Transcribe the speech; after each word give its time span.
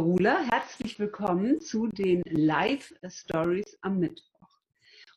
Rula, 0.00 0.40
herzlich 0.50 0.98
willkommen 0.98 1.60
zu 1.60 1.86
den 1.88 2.22
Live 2.24 2.94
Stories 3.06 3.76
am 3.82 3.98
Mittwoch. 3.98 4.48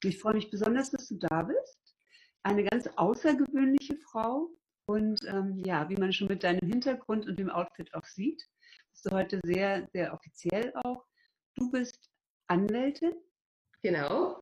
Und 0.03 0.09
ich 0.09 0.19
freue 0.19 0.33
mich 0.33 0.51
besonders, 0.51 0.91
dass 0.91 1.07
du 1.07 1.15
da 1.15 1.43
bist. 1.43 1.95
Eine 2.43 2.65
ganz 2.65 2.89
außergewöhnliche 2.97 3.95
Frau 3.95 4.49
und 4.85 5.23
ähm, 5.25 5.63
ja, 5.65 5.87
wie 5.87 5.95
man 5.95 6.11
schon 6.11 6.27
mit 6.27 6.43
deinem 6.43 6.67
Hintergrund 6.67 7.25
und 7.27 7.39
dem 7.39 7.49
Outfit 7.49 7.93
auch 7.93 8.03
sieht, 8.03 8.45
bist 8.91 9.05
du 9.05 9.11
heute 9.11 9.39
sehr, 9.45 9.87
sehr 9.93 10.13
offiziell 10.13 10.73
auch. 10.83 11.05
Du 11.55 11.71
bist 11.71 12.11
Anwältin. 12.47 13.13
Genau. 13.83 14.41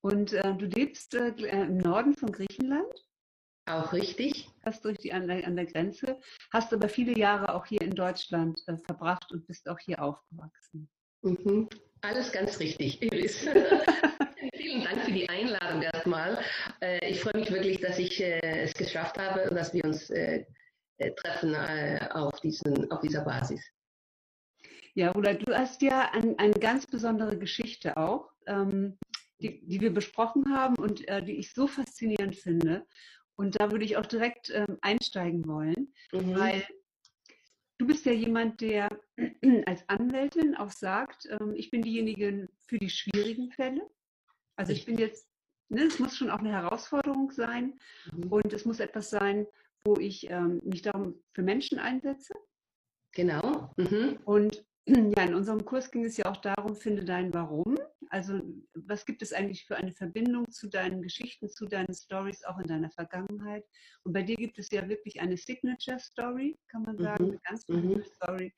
Und 0.00 0.32
äh, 0.32 0.54
du 0.54 0.64
lebst 0.64 1.12
äh, 1.14 1.34
im 1.50 1.76
Norden 1.76 2.14
von 2.14 2.32
Griechenland. 2.32 3.05
Auch 3.66 3.92
richtig. 3.92 4.48
Fast 4.62 4.84
durch 4.84 4.98
die 4.98 5.12
an 5.12 5.26
der, 5.26 5.46
an 5.46 5.56
der 5.56 5.66
Grenze, 5.66 6.20
hast 6.52 6.72
aber 6.72 6.88
viele 6.88 7.18
Jahre 7.18 7.54
auch 7.54 7.66
hier 7.66 7.82
in 7.82 7.94
Deutschland 7.94 8.60
äh, 8.66 8.76
verbracht 8.76 9.32
und 9.32 9.46
bist 9.46 9.68
auch 9.68 9.78
hier 9.78 10.02
aufgewachsen. 10.02 10.88
Mhm. 11.22 11.68
Alles 12.02 12.30
ganz 12.30 12.60
richtig, 12.60 13.02
Iris. 13.02 13.40
Vielen 14.54 14.84
Dank 14.84 15.02
für 15.02 15.12
die 15.12 15.28
Einladung 15.28 15.82
erstmal. 15.82 16.38
Äh, 16.80 17.08
ich 17.08 17.20
freue 17.20 17.40
mich 17.40 17.50
wirklich, 17.50 17.80
dass 17.80 17.98
ich 17.98 18.22
äh, 18.22 18.40
es 18.40 18.74
geschafft 18.74 19.18
habe 19.18 19.50
und 19.50 19.56
dass 19.56 19.74
wir 19.74 19.84
uns 19.84 20.10
äh, 20.10 20.44
treffen 21.16 21.54
auf, 22.12 22.40
diesen, 22.40 22.90
auf 22.90 23.00
dieser 23.00 23.22
Basis. 23.22 23.62
Ja, 24.94 25.10
Rula, 25.10 25.34
du 25.34 25.54
hast 25.54 25.82
ja 25.82 26.10
ein, 26.12 26.38
eine 26.38 26.54
ganz 26.54 26.86
besondere 26.86 27.36
Geschichte 27.36 27.98
auch, 27.98 28.30
ähm, 28.46 28.96
die, 29.40 29.60
die 29.66 29.80
wir 29.80 29.92
besprochen 29.92 30.54
haben 30.54 30.76
und 30.76 31.06
äh, 31.08 31.22
die 31.22 31.36
ich 31.36 31.52
so 31.52 31.66
faszinierend 31.66 32.34
finde. 32.36 32.86
Und 33.36 33.60
da 33.60 33.70
würde 33.70 33.84
ich 33.84 33.96
auch 33.96 34.06
direkt 34.06 34.50
ähm, 34.50 34.78
einsteigen 34.80 35.46
wollen, 35.46 35.92
mhm. 36.12 36.34
weil 36.34 36.64
du 37.78 37.86
bist 37.86 38.06
ja 38.06 38.12
jemand, 38.12 38.60
der 38.60 38.88
als 39.66 39.88
Anwältin 39.88 40.56
auch 40.56 40.70
sagt, 40.70 41.28
ähm, 41.30 41.54
ich 41.54 41.70
bin 41.70 41.82
diejenige 41.82 42.48
für 42.66 42.78
die 42.78 42.90
schwierigen 42.90 43.50
Fälle. 43.50 43.88
Also 44.56 44.72
ich 44.72 44.86
bin 44.86 44.98
jetzt, 44.98 45.28
ne, 45.68 45.82
es 45.82 45.98
muss 45.98 46.16
schon 46.16 46.30
auch 46.30 46.38
eine 46.38 46.52
Herausforderung 46.52 47.30
sein 47.30 47.78
mhm. 48.12 48.32
und 48.32 48.52
es 48.52 48.64
muss 48.64 48.80
etwas 48.80 49.10
sein, 49.10 49.46
wo 49.84 49.96
ich 49.96 50.28
ähm, 50.30 50.60
mich 50.64 50.82
darum 50.82 51.22
für 51.32 51.42
Menschen 51.42 51.78
einsetze. 51.78 52.34
Genau. 53.12 53.72
Mhm. 53.76 54.18
Und 54.24 54.64
ja, 54.86 55.24
in 55.24 55.34
unserem 55.34 55.64
Kurs 55.64 55.90
ging 55.90 56.04
es 56.04 56.16
ja 56.16 56.26
auch 56.26 56.38
darum, 56.38 56.74
finde 56.74 57.04
dein 57.04 57.32
Warum. 57.34 57.78
Also 58.10 58.40
was 58.74 59.04
gibt 59.04 59.22
es 59.22 59.32
eigentlich 59.32 59.66
für 59.66 59.76
eine 59.76 59.92
Verbindung 59.92 60.50
zu 60.50 60.68
deinen 60.68 61.02
Geschichten, 61.02 61.48
zu 61.48 61.66
deinen 61.66 61.94
Stories, 61.94 62.44
auch 62.44 62.58
in 62.58 62.66
deiner 62.66 62.90
Vergangenheit? 62.90 63.64
Und 64.04 64.12
bei 64.12 64.22
dir 64.22 64.36
gibt 64.36 64.58
es 64.58 64.70
ja 64.70 64.88
wirklich 64.88 65.20
eine 65.20 65.36
Signature 65.36 65.98
Story, 65.98 66.56
kann 66.68 66.82
man 66.82 66.98
sagen, 66.98 67.24
mhm. 67.24 67.30
eine 67.30 67.40
ganz 67.40 67.64
bestimmte 67.64 67.98
mhm. 67.98 68.04
Story. 68.14 68.52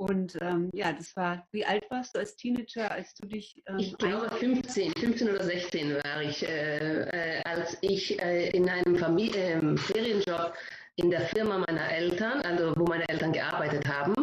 Und 0.00 0.38
ähm, 0.40 0.70
ja, 0.72 0.92
das 0.92 1.16
war, 1.16 1.44
wie 1.50 1.64
alt 1.64 1.84
warst 1.90 2.14
du 2.14 2.20
als 2.20 2.36
Teenager, 2.36 2.88
als 2.88 3.14
du 3.14 3.26
dich... 3.26 3.60
Ähm, 3.66 3.78
ich 3.78 3.98
glaube 3.98 4.30
15, 4.30 4.92
15 4.92 5.28
oder 5.28 5.42
16 5.44 5.94
war 5.94 6.22
ich, 6.22 6.48
äh, 6.48 7.38
äh, 7.38 7.42
als 7.42 7.76
ich 7.80 8.20
äh, 8.22 8.50
in 8.50 8.68
einem 8.68 8.96
Familie, 8.96 9.54
ähm, 9.54 9.76
Ferienjob 9.76 10.54
in 10.94 11.10
der 11.10 11.22
Firma 11.22 11.58
meiner 11.58 11.90
Eltern, 11.90 12.40
also 12.42 12.74
wo 12.76 12.84
meine 12.84 13.08
Eltern 13.08 13.32
gearbeitet 13.32 13.88
haben, 13.88 14.17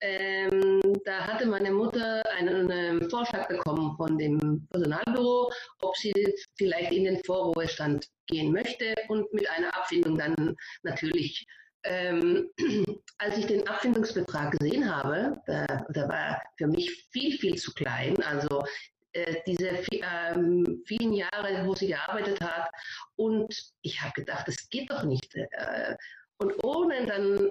ähm, 0.00 0.80
da 1.04 1.26
hatte 1.26 1.46
meine 1.46 1.70
Mutter 1.70 2.22
einen, 2.36 2.70
einen, 2.70 3.10
Vorschlag 3.10 3.48
bekommen 3.48 3.96
von 3.96 4.18
dem 4.18 4.66
Personalbüro, 4.70 5.50
ob 5.80 5.96
sie 5.96 6.12
vielleicht 6.56 6.92
in 6.92 7.04
den 7.04 7.22
Vorruhestand 7.24 8.06
gehen 8.26 8.52
möchte 8.52 8.94
und 9.08 9.32
mit 9.32 9.48
einer 9.50 9.76
Abfindung 9.76 10.18
dann 10.18 10.56
natürlich. 10.82 11.46
Ähm, 11.86 12.50
als 13.18 13.36
ich 13.36 13.46
den 13.46 13.68
Abfindungsbetrag 13.68 14.52
gesehen 14.58 14.90
habe, 14.90 15.40
da, 15.46 15.66
da 15.92 16.08
war 16.08 16.42
für 16.56 16.66
mich 16.66 17.06
viel, 17.10 17.36
viel 17.38 17.56
zu 17.56 17.72
klein. 17.74 18.16
Also 18.22 18.64
äh, 19.14 19.36
diese 19.46 19.70
ähm, 19.92 20.82
vielen 20.86 21.12
Jahre, 21.12 21.64
wo 21.66 21.74
sie 21.74 21.86
gearbeitet 21.86 22.40
hat. 22.40 22.70
Und 23.16 23.54
ich 23.82 24.00
habe 24.02 24.12
gedacht, 24.12 24.48
das 24.48 24.68
geht 24.70 24.90
doch 24.90 25.04
nicht. 25.04 25.34
Äh, 25.36 25.94
und 26.38 26.52
ohne 26.64 27.06
dann 27.06 27.50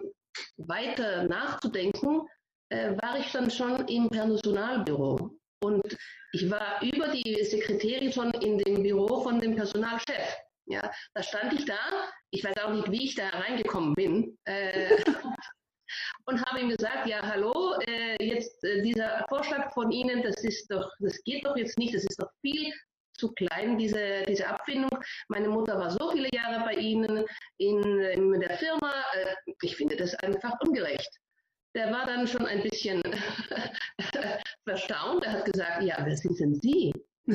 weiter 0.57 1.23
nachzudenken, 1.23 2.27
äh, 2.69 2.91
war 3.01 3.19
ich 3.19 3.31
dann 3.31 3.49
schon 3.49 3.87
im 3.87 4.09
Personalbüro. 4.09 5.37
Und 5.63 5.97
ich 6.33 6.49
war 6.49 6.81
über 6.81 7.07
die 7.09 7.43
Sekretärin 7.43 8.11
schon 8.11 8.31
in 8.31 8.57
dem 8.57 8.83
Büro 8.83 9.21
von 9.21 9.39
dem 9.39 9.55
Personalchef. 9.55 10.35
Ja, 10.65 10.91
da 11.13 11.23
stand 11.23 11.53
ich 11.53 11.65
da. 11.65 11.77
Ich 12.31 12.43
weiß 12.43 12.57
auch 12.63 12.73
nicht, 12.73 12.89
wie 12.91 13.05
ich 13.05 13.15
da 13.15 13.29
reingekommen 13.29 13.93
bin. 13.93 14.37
Äh, 14.45 14.97
und 16.25 16.45
habe 16.45 16.61
ihm 16.61 16.69
gesagt, 16.69 17.07
ja, 17.07 17.21
hallo, 17.21 17.75
äh, 17.87 18.23
jetzt 18.23 18.63
äh, 18.63 18.81
dieser 18.81 19.25
Vorschlag 19.29 19.73
von 19.73 19.91
Ihnen, 19.91 20.23
das 20.23 20.43
ist 20.43 20.67
doch, 20.71 20.89
das 20.99 21.21
geht 21.23 21.45
doch 21.45 21.55
jetzt 21.55 21.77
nicht, 21.77 21.93
das 21.93 22.03
ist 22.03 22.21
doch 22.21 22.29
viel 22.41 22.73
zu 23.23 23.31
klein, 23.33 23.77
diese, 23.77 24.23
diese 24.27 24.47
Abfindung. 24.47 24.99
Meine 25.29 25.47
Mutter 25.47 25.77
war 25.77 25.89
so 25.89 26.11
viele 26.11 26.27
Jahre 26.33 26.65
bei 26.65 26.73
Ihnen 26.73 27.23
in, 27.57 27.81
in 28.01 28.39
der 28.39 28.57
Firma. 28.57 28.93
Äh, 29.13 29.35
ich 29.61 29.77
finde 29.77 29.95
das 29.95 30.13
einfach 30.15 30.59
ungerecht. 30.65 31.09
Der 31.73 31.89
war 31.91 32.05
dann 32.05 32.27
schon 32.27 32.45
ein 32.45 32.61
bisschen 32.61 33.01
verstaunt. 34.67 35.25
Er 35.25 35.31
hat 35.31 35.45
gesagt, 35.45 35.83
ja, 35.83 35.97
wer 36.03 36.17
sind 36.17 36.37
denn 36.39 36.55
Sie? 36.55 36.93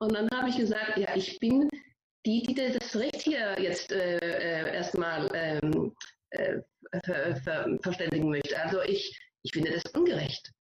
Und 0.00 0.12
dann 0.12 0.28
habe 0.30 0.48
ich 0.48 0.56
gesagt, 0.56 0.98
ja, 0.98 1.14
ich 1.14 1.38
bin 1.38 1.70
die, 2.26 2.42
die 2.42 2.54
das 2.54 2.96
Recht 2.96 3.22
hier 3.22 3.56
jetzt 3.60 3.92
äh, 3.92 4.18
äh 4.18 4.74
erstmal 4.74 5.30
ähm, 5.34 5.94
äh, 6.30 6.58
ver, 7.04 7.36
ver, 7.36 7.78
verständigen 7.82 8.28
möchte. 8.28 8.60
Also 8.60 8.82
ich, 8.82 9.16
ich 9.42 9.52
finde 9.52 9.70
das 9.72 9.84
ungerecht. 9.92 10.52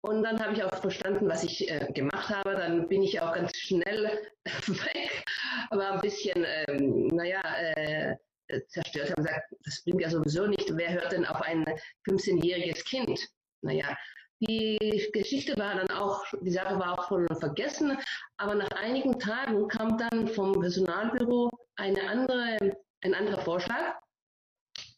Und 0.00 0.22
dann 0.22 0.38
habe 0.40 0.54
ich 0.54 0.62
auch 0.62 0.74
verstanden, 0.80 1.28
was 1.28 1.42
ich 1.42 1.70
äh, 1.70 1.90
gemacht 1.92 2.28
habe. 2.28 2.52
Dann 2.52 2.88
bin 2.88 3.02
ich 3.02 3.20
auch 3.20 3.34
ganz 3.34 3.56
schnell 3.56 4.04
weg, 4.44 5.24
aber 5.70 5.92
ein 5.92 6.00
bisschen, 6.00 6.46
ähm, 6.68 7.08
naja, 7.08 7.40
äh, 7.74 8.16
zerstört. 8.68 9.10
Habe 9.10 9.22
gesagt, 9.22 9.54
das 9.64 9.82
bringt 9.84 10.00
ja 10.00 10.10
sowieso 10.10 10.46
nicht. 10.46 10.76
Wer 10.76 10.92
hört 10.92 11.12
denn 11.12 11.26
auf 11.26 11.40
ein 11.42 11.64
15-jähriges 12.08 12.84
Kind? 12.84 13.28
Naja, 13.62 13.96
die 14.40 15.10
Geschichte 15.12 15.56
war 15.56 15.74
dann 15.74 15.90
auch, 15.90 16.24
die 16.42 16.50
Sache 16.50 16.78
war 16.78 16.98
auch 16.98 17.08
schon 17.08 17.26
vergessen, 17.40 17.98
aber 18.36 18.54
nach 18.54 18.70
einigen 18.70 19.18
Tagen 19.18 19.66
kam 19.66 19.98
dann 19.98 20.28
vom 20.28 20.52
Personalbüro 20.60 21.50
eine 21.76 22.08
andere, 22.08 22.56
ein 23.02 23.14
anderer 23.14 23.40
Vorschlag 23.40 23.98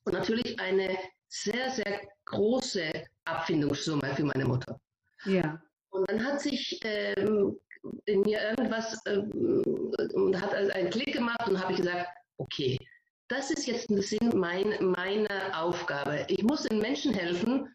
und 0.05 0.13
natürlich 0.13 0.61
eine 0.61 0.97
sehr, 1.29 1.71
sehr 1.71 2.01
große 2.27 2.93
Abfindungssumme 3.25 4.15
für 4.15 4.25
meine 4.25 4.45
Mutter. 4.45 4.79
Ja. 5.25 5.61
Und 5.91 6.09
dann 6.09 6.25
hat 6.25 6.41
sich 6.41 6.81
ähm, 6.85 7.59
in 8.05 8.21
mir 8.23 8.41
irgendwas 8.51 9.01
ähm, 9.07 9.93
hat 10.41 10.55
also 10.55 10.73
einen 10.73 10.91
Klick 10.91 11.15
gemacht 11.15 11.49
und 11.49 11.61
habe 11.61 11.73
ich 11.73 11.79
gesagt, 11.79 12.09
okay, 12.39 12.79
das 13.29 13.51
ist 13.51 13.67
jetzt 13.67 13.91
ein 13.91 14.03
Sinn 14.03 14.33
mein, 14.35 14.75
meiner 14.81 15.63
Aufgabe. 15.63 16.27
Ich 16.29 16.43
muss 16.43 16.65
den 16.65 16.79
Menschen 16.79 17.15
helfen, 17.15 17.75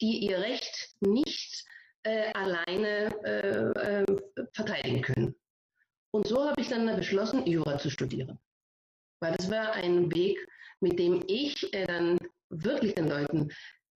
die 0.00 0.18
ihr 0.26 0.38
Recht 0.38 0.94
nicht 1.00 1.64
äh, 2.04 2.32
alleine 2.32 3.14
äh, 3.24 4.02
äh, 4.02 4.06
verteidigen 4.52 5.02
können. 5.02 5.34
Und 6.10 6.26
so 6.26 6.48
habe 6.48 6.60
ich 6.60 6.68
dann 6.68 6.86
beschlossen, 6.96 7.46
Jura 7.46 7.78
zu 7.78 7.90
studieren. 7.90 8.38
Weil 9.20 9.34
das 9.36 9.50
war 9.50 9.72
ein 9.72 10.14
Weg, 10.14 10.38
mit 10.80 10.98
dem 10.98 11.22
ich 11.26 11.72
äh, 11.74 11.86
dann 11.86 12.18
wirklich 12.50 12.94
den 12.94 13.08
Leuten 13.08 13.50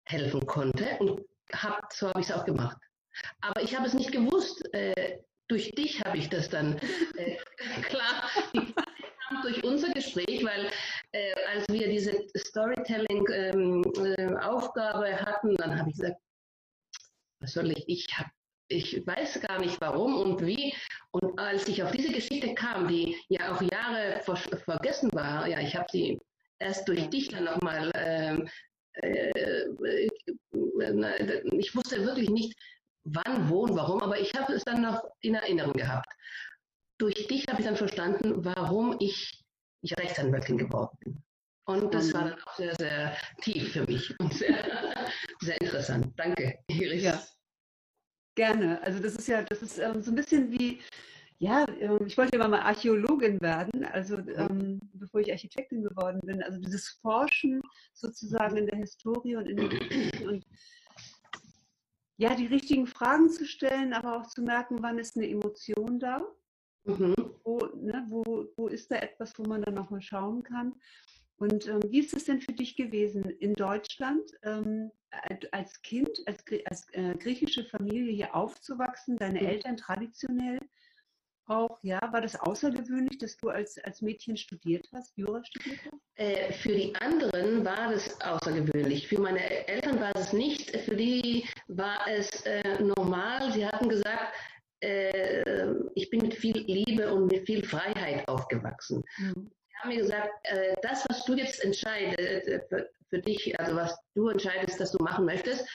helfen 0.05 0.47
konnte 0.47 0.97
und 0.99 1.23
hab, 1.53 1.93
so 1.93 2.09
habe 2.09 2.21
ich 2.21 2.29
es 2.29 2.33
auch 2.35 2.45
gemacht. 2.45 2.79
Aber 3.41 3.63
ich 3.63 3.75
habe 3.77 3.87
es 3.87 3.95
nicht 3.95 4.13
gewusst. 4.13 4.63
Äh, 4.75 5.21
durch 5.49 5.71
dich 5.73 6.05
habe 6.05 6.19
ich 6.19 6.29
das 6.29 6.51
dann 6.51 6.79
äh, 7.17 7.37
klar. 7.83 8.29
Durch 9.43 9.63
unser 9.63 9.93
Gespräch, 9.93 10.43
weil 10.45 10.71
äh, 11.13 11.35
als 11.55 11.67
wir 11.71 11.87
diese 11.89 12.27
Storytelling-Aufgabe 12.37 15.09
ähm, 15.09 15.21
hatten, 15.21 15.55
dann 15.57 15.79
habe 15.79 15.91
ich 15.91 15.97
gesagt, 15.97 16.17
was 17.41 17.53
soll 17.53 17.71
ich? 17.73 17.85
Ich 17.87 18.09
habe 18.19 18.31
ich 18.69 19.07
weiß 19.07 19.41
gar 19.41 19.61
nicht 19.61 19.81
warum 19.81 20.17
und 20.17 20.45
wie. 20.45 20.75
Und 21.11 21.39
als 21.39 21.67
ich 21.69 21.83
auf 21.83 21.91
diese 21.91 22.13
Geschichte 22.13 22.55
kam, 22.55 22.87
die 22.87 23.17
ja 23.29 23.53
auch 23.53 23.63
Jahre 23.63 24.21
ver 24.23 24.37
vergessen 24.37 25.11
war, 25.13 25.49
ja, 25.49 25.61
ich 25.61 25.75
habe 25.75 25.87
sie 25.91 26.21
erst 26.59 26.87
durch 26.87 27.09
dich 27.09 27.29
dann 27.29 27.45
nochmal, 27.45 27.91
ähm, 27.95 28.49
äh, 28.93 29.31
äh, 29.31 30.09
ich 31.53 31.75
wusste 31.75 32.05
wirklich 32.05 32.31
nicht, 32.31 32.55
wann, 33.15 33.49
wo 33.49 33.63
und 33.63 33.77
warum, 33.77 34.03
aber 34.03 34.19
ich 34.19 34.35
habe 34.35 34.53
es 34.53 34.65
dann 34.65 34.83
noch 34.83 35.03
in 35.21 35.35
Erinnerung 35.35 35.73
gehabt. 35.73 36.09
Durch 36.99 37.27
dich 37.29 37.47
habe 37.49 37.61
ich 37.61 37.67
dann 37.67 37.77
verstanden, 37.77 38.45
warum 38.45 38.97
ich, 38.99 39.45
ich 39.83 39.97
Rechtsanwältin 39.97 40.59
geworden 40.59 40.97
bin. 41.01 41.23
Und 41.67 41.93
das 41.93 42.15
war 42.15 42.25
dann 42.25 42.41
auch 42.43 42.57
sehr, 42.57 42.75
sehr 42.77 43.17
tief 43.43 43.73
für 43.73 43.85
mich 43.85 44.15
und 44.21 44.33
sehr, 44.33 44.65
sehr 45.41 45.61
interessant. 45.61 46.13
Danke, 46.17 46.59
Iris. 46.69 47.03
Ja, 47.03 47.23
gerne. 48.35 48.81
Also 48.83 49.01
das 49.01 49.17
ist 49.17 49.29
ja, 49.29 49.43
das 49.43 49.63
ist 49.63 49.79
ähm, 49.79 50.01
so 50.01 50.11
ein 50.11 50.15
bisschen 50.15 50.51
wie, 50.51 50.81
ja, 51.39 51.67
ähm, 51.81 52.07
ich 52.07 52.17
wollte 52.17 52.37
immer 52.37 52.49
mal 52.49 52.61
Archäologin 52.61 53.41
werden, 53.43 53.85
also 53.85 54.17
ähm, 54.17 54.81
bevor 54.95 55.21
ich 55.21 55.31
Architektin 55.31 55.83
geworden 55.83 56.21
bin. 56.25 56.43
Also 56.43 56.59
dieses 56.59 56.89
Forschen 57.03 57.61
sozusagen 57.93 58.57
in 58.57 58.67
der 58.67 58.79
Historie 58.79 59.37
und 59.37 59.47
in 59.47 59.59
den 59.59 59.69
Geschichten 59.69 60.29
und 60.29 60.45
ja, 62.19 62.35
die 62.35 62.47
richtigen 62.47 62.87
Fragen 62.87 63.31
zu 63.31 63.47
stellen, 63.47 63.93
aber 63.93 64.17
auch 64.17 64.27
zu 64.27 64.43
merken, 64.43 64.79
wann 64.81 64.99
ist 64.99 65.17
eine 65.17 65.29
Emotion 65.29 66.01
da? 66.01 66.21
Mhm. 66.85 67.15
Wo, 67.45 67.59
ne, 67.77 68.05
wo, 68.09 68.47
wo 68.57 68.67
ist 68.67 68.91
da 68.91 68.97
etwas, 68.97 69.39
wo 69.39 69.45
man 69.45 69.63
dann 69.63 69.75
nochmal 69.75 70.03
schauen 70.03 70.43
kann? 70.43 70.75
Und 71.37 71.69
ähm, 71.69 71.81
wie 71.89 72.01
ist 72.01 72.15
es 72.15 72.25
denn 72.25 72.41
für 72.41 72.53
dich 72.53 72.75
gewesen 72.75 73.25
in 73.25 73.55
Deutschland, 73.55 74.33
ähm, 74.43 74.91
als 75.53 75.81
Kind, 75.83 76.11
als, 76.27 76.45
als 76.65 76.89
äh, 76.93 77.15
griechische 77.15 77.65
Familie 77.65 78.13
hier 78.13 78.35
aufzuwachsen, 78.35 79.17
deine 79.17 79.41
mhm. 79.41 79.47
Eltern 79.47 79.77
traditionell 79.77 80.59
auch, 81.49 81.79
ja, 81.83 82.01
war 82.13 82.21
das 82.21 82.39
außergewöhnlich, 82.39 83.19
dass 83.19 83.37
du 83.37 83.49
als, 83.49 83.79
als 83.79 84.03
Mädchen 84.03 84.37
studiert 84.37 84.89
hast, 84.93 85.17
Jura 85.17 85.43
studiert 85.45 85.79
hast? 85.85 86.01
Äh, 86.15 86.53
für 86.53 86.75
die 86.75 86.95
anderen 86.97 87.65
war 87.65 87.93
das 87.93 88.21
außergewöhnlich. 88.21 89.09
Für 89.09 89.21
meine 89.21 89.69
Eltern 89.69 90.01
war 90.01 90.15
es 90.17 90.33
nicht. 90.33 90.77
Für 90.77 90.97
die 90.97 91.47
war 91.69 92.07
es 92.09 92.43
äh, 92.43 92.83
normal. 92.83 93.53
Sie 93.53 93.67
hatten 93.67 93.89
gesagt, 93.89 94.35
äh, 94.81 95.73
ich 95.95 96.11
bin 96.11 96.23
mit 96.23 96.35
viel 96.35 96.59
Liebe 96.59 97.13
und 97.13 97.27
mit 97.27 97.47
viel 97.47 97.65
Freiheit 97.65 98.27
aufgewachsen. 98.29 99.05
Mhm. 99.19 99.51
Sie 99.69 99.77
haben 99.79 99.89
mir 99.89 99.99
gesagt, 99.99 100.33
äh, 100.45 100.75
das, 100.83 101.05
was 101.09 101.25
du 101.25 101.35
jetzt 101.35 101.65
entscheidest, 101.65 102.19
äh, 102.49 102.61
für, 102.69 102.91
für 103.09 103.19
dich, 103.21 103.59
also 103.59 103.77
was 103.77 103.97
du 104.15 104.29
entscheidest, 104.29 104.81
dass 104.81 104.93
du 104.93 105.03
machen 105.03 105.25
möchtest, 105.25 105.69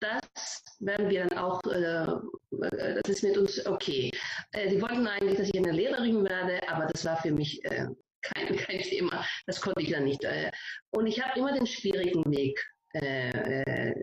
das 0.00 0.64
werden 0.80 1.08
wir 1.10 1.26
dann 1.26 1.38
auch, 1.38 1.62
äh, 1.64 2.06
das 2.50 3.08
ist 3.08 3.22
mit 3.22 3.38
uns 3.38 3.64
okay. 3.66 4.10
Äh, 4.52 4.70
sie 4.70 4.82
wollten 4.82 5.06
eigentlich, 5.06 5.38
dass 5.38 5.48
ich 5.48 5.58
eine 5.58 5.72
Lehrerin 5.72 6.24
werde, 6.24 6.60
aber 6.68 6.86
das 6.86 7.04
war 7.04 7.16
für 7.16 7.30
mich 7.30 7.64
äh, 7.64 7.86
kein, 8.22 8.56
kein 8.56 8.80
Thema. 8.80 9.24
Das 9.46 9.60
konnte 9.60 9.80
ich 9.82 9.90
dann 9.90 10.04
nicht. 10.04 10.24
Äh. 10.24 10.50
und 10.90 11.06
ich 11.06 11.22
habe 11.22 11.38
immer 11.38 11.52
den 11.52 11.66
schwierigen 11.66 12.24
Weg 12.30 12.60
äh, 12.94 13.30
äh, 13.30 13.94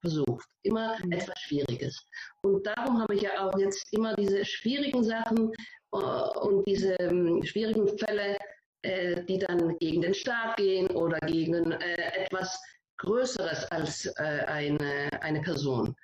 versucht. 0.00 0.48
Immer 0.62 0.96
mhm. 1.04 1.12
etwas 1.12 1.38
Schwieriges. 1.40 2.06
Und 2.42 2.66
darum 2.66 3.00
habe 3.00 3.14
ich 3.14 3.22
ja 3.22 3.46
auch 3.46 3.58
jetzt 3.58 3.92
immer 3.92 4.14
diese 4.14 4.44
schwierigen 4.44 5.04
Sachen 5.04 5.52
und 5.90 6.64
diese 6.66 6.94
ähm, 7.00 7.42
schwierigen 7.42 7.98
Fälle, 7.98 8.36
die 8.82 9.38
dann 9.38 9.76
gegen 9.78 10.00
den 10.00 10.14
Staat 10.14 10.56
gehen 10.56 10.86
oder 10.92 11.18
gegen 11.26 11.72
etwas 11.72 12.58
Größeres 13.00 13.64
als 13.72 14.06
äh, 14.06 14.44
eine, 14.46 15.08
eine 15.22 15.40
Person. 15.40 15.96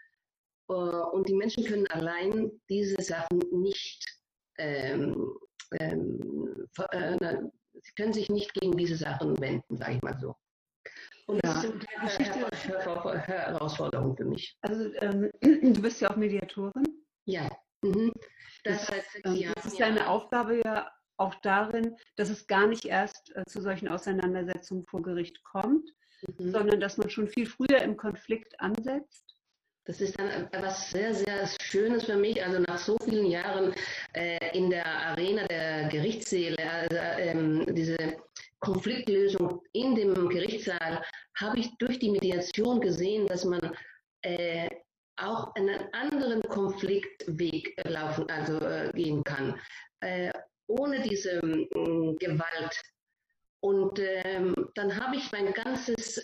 Äh, 0.69 0.73
und 0.73 1.29
die 1.29 1.35
Menschen 1.35 1.65
können 1.65 1.87
allein 1.89 2.51
diese 2.69 3.01
Sachen 3.03 3.39
nicht, 3.53 4.05
ähm, 4.59 5.37
ähm, 5.79 6.67
äh, 6.91 7.37
sie 7.75 7.93
können 7.97 8.13
sich 8.13 8.29
nicht 8.29 8.53
gegen 8.55 8.77
diese 8.77 8.97
Sachen 8.97 9.39
wenden, 9.41 9.77
sage 9.77 9.95
ich 9.95 10.03
mal 10.03 10.19
so. 10.19 10.35
Und 11.27 11.45
das 11.45 11.65
ja. 11.65 11.71
ist 12.07 12.21
eine 12.21 13.21
Herausforderung 13.27 14.17
für 14.17 14.25
mich. 14.25 14.57
Also 14.63 14.93
ähm, 15.01 15.31
du 15.41 15.83
bist 15.83 16.01
ja 16.01 16.11
auch 16.11 16.17
Mediatorin. 16.17 17.05
Ja. 17.25 17.49
Mhm. 17.83 18.13
Das, 18.65 18.87
das, 18.87 19.05
ähm, 19.25 19.53
das 19.55 19.67
ist 19.67 19.81
deine 19.81 20.09
Aufgabe 20.09 20.61
ja 20.65 20.91
auch 21.19 21.35
darin, 21.37 21.97
dass 22.17 22.31
es 22.31 22.47
gar 22.47 22.67
nicht 22.67 22.85
erst 22.85 23.35
äh, 23.35 23.45
zu 23.47 23.61
solchen 23.61 23.89
Auseinandersetzungen 23.89 24.87
vor 24.87 25.03
Gericht 25.03 25.43
kommt, 25.43 25.91
mhm. 26.39 26.51
sondern 26.51 26.81
dass 26.81 26.97
man 26.97 27.11
schon 27.11 27.29
viel 27.29 27.47
früher 27.47 27.81
im 27.83 27.97
Konflikt 27.97 28.59
ansetzt. 28.61 29.36
Das 29.87 30.01
ist 30.01 30.19
dann 30.19 30.29
etwas 30.29 30.91
sehr, 30.91 31.15
sehr 31.15 31.49
Schönes 31.63 32.05
für 32.05 32.17
mich. 32.17 32.45
Also 32.45 32.59
nach 32.61 32.79
so 32.79 32.97
vielen 33.05 33.27
Jahren 33.27 33.73
äh, 34.15 34.57
in 34.57 34.69
der 34.69 34.85
Arena 34.85 35.47
der 35.47 35.89
Gerichtssäle, 35.89 36.57
also, 36.59 36.97
ähm, 36.97 37.65
diese 37.75 37.97
Konfliktlösung 38.59 39.63
in 39.73 39.95
dem 39.95 40.29
Gerichtssaal, 40.29 41.03
habe 41.37 41.61
ich 41.61 41.71
durch 41.79 42.01
die 42.01 42.11
Mediation 42.11 42.81
gesehen, 42.81 43.27
dass 43.29 43.45
man 43.45 43.77
äh, 44.23 44.69
auch 45.19 45.55
einen 45.55 45.81
anderen 45.93 46.43
Konfliktweg 46.43 47.75
laufen, 47.85 48.29
also 48.29 48.59
äh, 48.59 48.91
gehen 48.93 49.23
kann, 49.23 49.59
äh, 50.01 50.33
ohne 50.67 51.01
diese 51.01 51.39
äh, 51.41 52.15
Gewalt 52.19 52.83
und 53.61 53.99
ähm, 53.99 54.55
dann 54.75 54.95
habe 55.01 55.17
ich 55.17 55.33
mein 55.33 55.53
ganzes, 55.53 56.19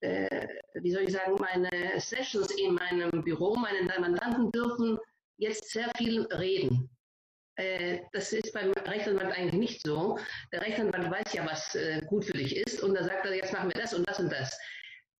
äh, 0.00 0.48
wie 0.74 0.92
soll 0.92 1.02
ich 1.02 1.12
sagen, 1.12 1.36
meine 1.38 2.00
Sessions 2.00 2.50
in 2.52 2.74
meinem 2.74 3.10
Büro, 3.22 3.54
meine 3.56 3.82
Mandanten 3.82 4.50
dürfen 4.52 4.98
jetzt 5.36 5.70
sehr 5.70 5.90
viel 5.96 6.22
reden. 6.32 6.90
Äh, 7.56 8.00
das 8.12 8.32
ist 8.32 8.52
beim 8.52 8.72
Rechtsanwalt 8.72 9.36
eigentlich 9.36 9.60
nicht 9.60 9.86
so. 9.86 10.18
Der 10.52 10.62
Rechtsanwalt 10.62 11.10
weiß 11.10 11.34
ja, 11.34 11.44
was 11.44 11.74
äh, 11.74 12.00
gut 12.06 12.24
für 12.24 12.32
dich 12.32 12.56
ist 12.56 12.82
und 12.82 12.94
dann 12.94 13.04
sagt 13.04 13.26
er, 13.26 13.34
jetzt 13.34 13.52
machen 13.52 13.70
wir 13.72 13.80
das 13.80 13.92
und 13.92 14.08
das 14.08 14.18
und 14.18 14.32
das. 14.32 14.58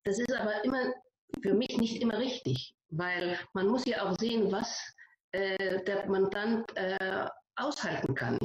Das 0.05 0.19
ist 0.19 0.32
aber 0.32 0.65
immer 0.65 0.94
für 1.43 1.53
mich 1.53 1.77
nicht 1.77 2.00
immer 2.00 2.19
richtig, 2.19 2.75
weil 2.88 3.38
man 3.53 3.67
muss 3.69 3.85
ja 3.85 4.03
auch 4.03 4.17
sehen, 4.19 4.50
was 4.50 4.81
äh, 5.32 5.82
der 5.85 6.06
Mandant 6.06 6.73
aushalten 7.56 8.15
kann. 8.15 8.38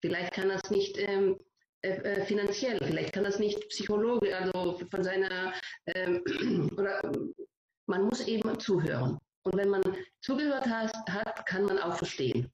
Vielleicht 0.00 0.32
kann 0.32 0.48
das 0.48 0.68
nicht 0.70 0.98
ähm, 0.98 1.38
äh, 1.82 1.90
äh, 1.90 2.24
finanziell, 2.24 2.78
vielleicht 2.78 3.12
kann 3.12 3.24
das 3.24 3.38
nicht 3.38 3.68
psychologisch, 3.68 4.32
also 4.32 4.80
von 4.90 5.02
seiner, 5.04 5.52
ähm, 5.86 6.22
oder 6.76 7.00
man 7.86 8.04
muss 8.04 8.26
eben 8.26 8.58
zuhören. 8.58 9.18
Und 9.44 9.56
wenn 9.56 9.68
man 9.68 9.82
zugehört 10.20 10.66
hat, 10.66 11.46
kann 11.46 11.64
man 11.64 11.78
auch 11.78 11.96
verstehen. 11.96 12.50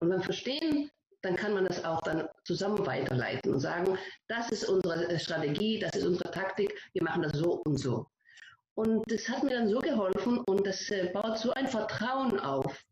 Und 0.00 0.10
beim 0.10 0.22
Verstehen, 0.22 0.90
dann 1.22 1.34
kann 1.34 1.54
man 1.54 1.64
das 1.64 1.84
auch 1.84 2.00
dann 2.02 2.28
zusammen 2.44 2.86
weiterleiten 2.86 3.54
und 3.54 3.60
sagen, 3.60 3.98
das 4.28 4.50
ist 4.52 4.64
unsere 4.68 5.08
äh, 5.08 5.18
Strategie, 5.18 5.78
das 5.78 5.96
ist 5.96 6.06
unsere 6.06 6.30
Taktik, 6.30 6.78
wir 6.92 7.02
machen 7.02 7.22
das 7.22 7.32
so 7.32 7.62
und 7.64 7.78
so. 7.78 8.06
Und 8.74 9.10
das 9.10 9.28
hat 9.28 9.42
mir 9.42 9.50
dann 9.50 9.68
so 9.68 9.80
geholfen 9.80 10.38
und 10.40 10.66
das 10.66 10.88
äh, 10.90 11.10
baut 11.12 11.38
so 11.38 11.52
ein 11.52 11.66
Vertrauen 11.66 12.38
auf 12.38 12.84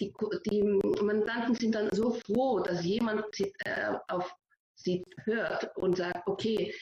die, 0.00 0.12
die 0.46 0.62
Mandanten 1.02 1.54
sind 1.54 1.74
dann 1.74 1.88
so 1.92 2.12
froh, 2.12 2.60
dass 2.60 2.84
jemand 2.84 3.24
sie, 3.34 3.54
äh, 3.64 3.92
auf 4.08 4.34
sie 4.74 5.04
hört 5.24 5.76
und 5.76 5.96
sagt, 5.96 6.26
okay, 6.26 6.74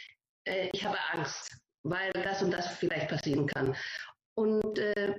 äh, 0.44 0.68
ich 0.72 0.84
habe 0.84 0.98
Angst, 1.12 1.56
weil 1.82 2.10
das 2.12 2.42
und 2.42 2.52
das 2.52 2.68
vielleicht 2.76 3.08
passieren 3.08 3.46
kann. 3.46 3.74
Und 4.34 4.78
äh, 4.78 5.14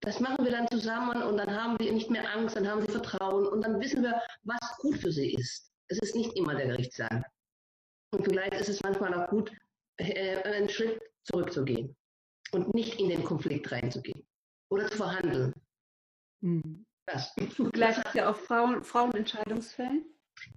das 0.00 0.20
machen 0.20 0.44
wir 0.44 0.52
dann 0.52 0.68
zusammen 0.68 1.22
und 1.22 1.36
dann 1.36 1.50
haben 1.50 1.78
wir 1.78 1.92
nicht 1.92 2.10
mehr 2.10 2.30
Angst, 2.30 2.56
dann 2.56 2.68
haben 2.68 2.82
sie 2.82 2.92
Vertrauen 2.92 3.46
und 3.46 3.62
dann 3.62 3.80
wissen 3.80 4.02
wir, 4.02 4.20
was 4.44 4.76
gut 4.78 4.98
für 4.98 5.12
sie 5.12 5.34
ist. 5.34 5.72
Es 5.88 5.98
ist 5.98 6.14
nicht 6.14 6.36
immer 6.36 6.54
der 6.54 6.66
Gerichtssaal. 6.66 7.24
Und 8.12 8.24
vielleicht 8.24 8.54
ist 8.54 8.68
es 8.68 8.82
manchmal 8.82 9.14
auch 9.14 9.28
gut, 9.28 9.52
äh, 9.98 10.42
einen 10.42 10.68
Schritt 10.68 11.00
zurückzugehen 11.24 11.96
und 12.52 12.74
nicht 12.74 13.00
in 13.00 13.08
den 13.08 13.24
Konflikt 13.24 13.70
reinzugehen 13.72 14.26
oder 14.70 14.88
zu 14.88 14.98
verhandeln. 14.98 15.52
Mhm. 16.40 16.84
Das. 17.06 17.34
Du 17.34 17.64
begleitest 17.64 18.14
ja 18.14 18.30
auch 18.30 18.36
Frauen, 18.36 18.82
Frauenentscheidungsfällen? 18.82 20.04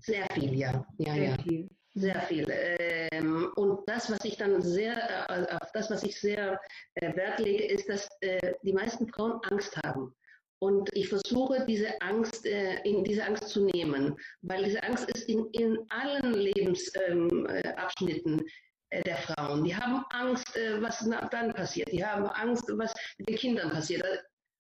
Sehr 0.02 0.28
viel, 0.34 0.56
ja. 0.56 0.86
ja, 0.98 1.14
sehr 1.14 1.24
ja. 1.24 1.38
viel. 1.44 1.70
Sehr 1.96 2.22
viel. 2.22 2.46
Ähm, 2.50 3.52
und 3.56 3.80
das, 3.88 4.12
was 4.12 4.24
ich 4.24 4.38
dann 4.38 4.62
sehr, 4.62 4.96
äh, 5.30 5.56
auf 5.56 5.72
das, 5.74 5.90
was 5.90 6.04
ich 6.04 6.20
sehr 6.20 6.62
äh, 6.96 7.16
Wert 7.16 7.40
lege, 7.40 7.66
ist, 7.66 7.90
dass 7.90 8.08
äh, 8.22 8.54
die 8.64 8.74
meisten 8.74 9.08
Frauen 9.08 9.40
Angst 9.50 9.76
haben. 9.84 10.14
Und 10.62 10.90
ich 10.94 11.10
versuche, 11.10 11.66
diese 11.66 12.00
Angst, 12.02 12.46
in 12.46 13.06
diese 13.06 13.26
Angst 13.26 13.48
zu 13.48 13.64
nehmen, 13.64 14.18
weil 14.42 14.66
diese 14.66 14.84
Angst 14.84 15.10
ist 15.10 15.30
in, 15.30 15.46
in 15.54 15.80
allen 15.88 16.34
Lebensabschnitten 16.34 18.42
ähm, 18.92 19.04
der 19.06 19.16
Frauen. 19.18 19.64
Die 19.64 19.74
haben 19.74 20.04
Angst, 20.10 20.54
was 20.82 21.10
dann 21.32 21.54
passiert. 21.54 21.90
Die 21.94 22.06
haben 22.06 22.26
Angst, 22.26 22.66
was 22.76 22.94
mit 23.18 23.30
den 23.30 23.38
Kindern 23.38 23.72
passiert. 23.72 24.04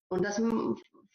Und 0.07 0.23
das 0.23 0.39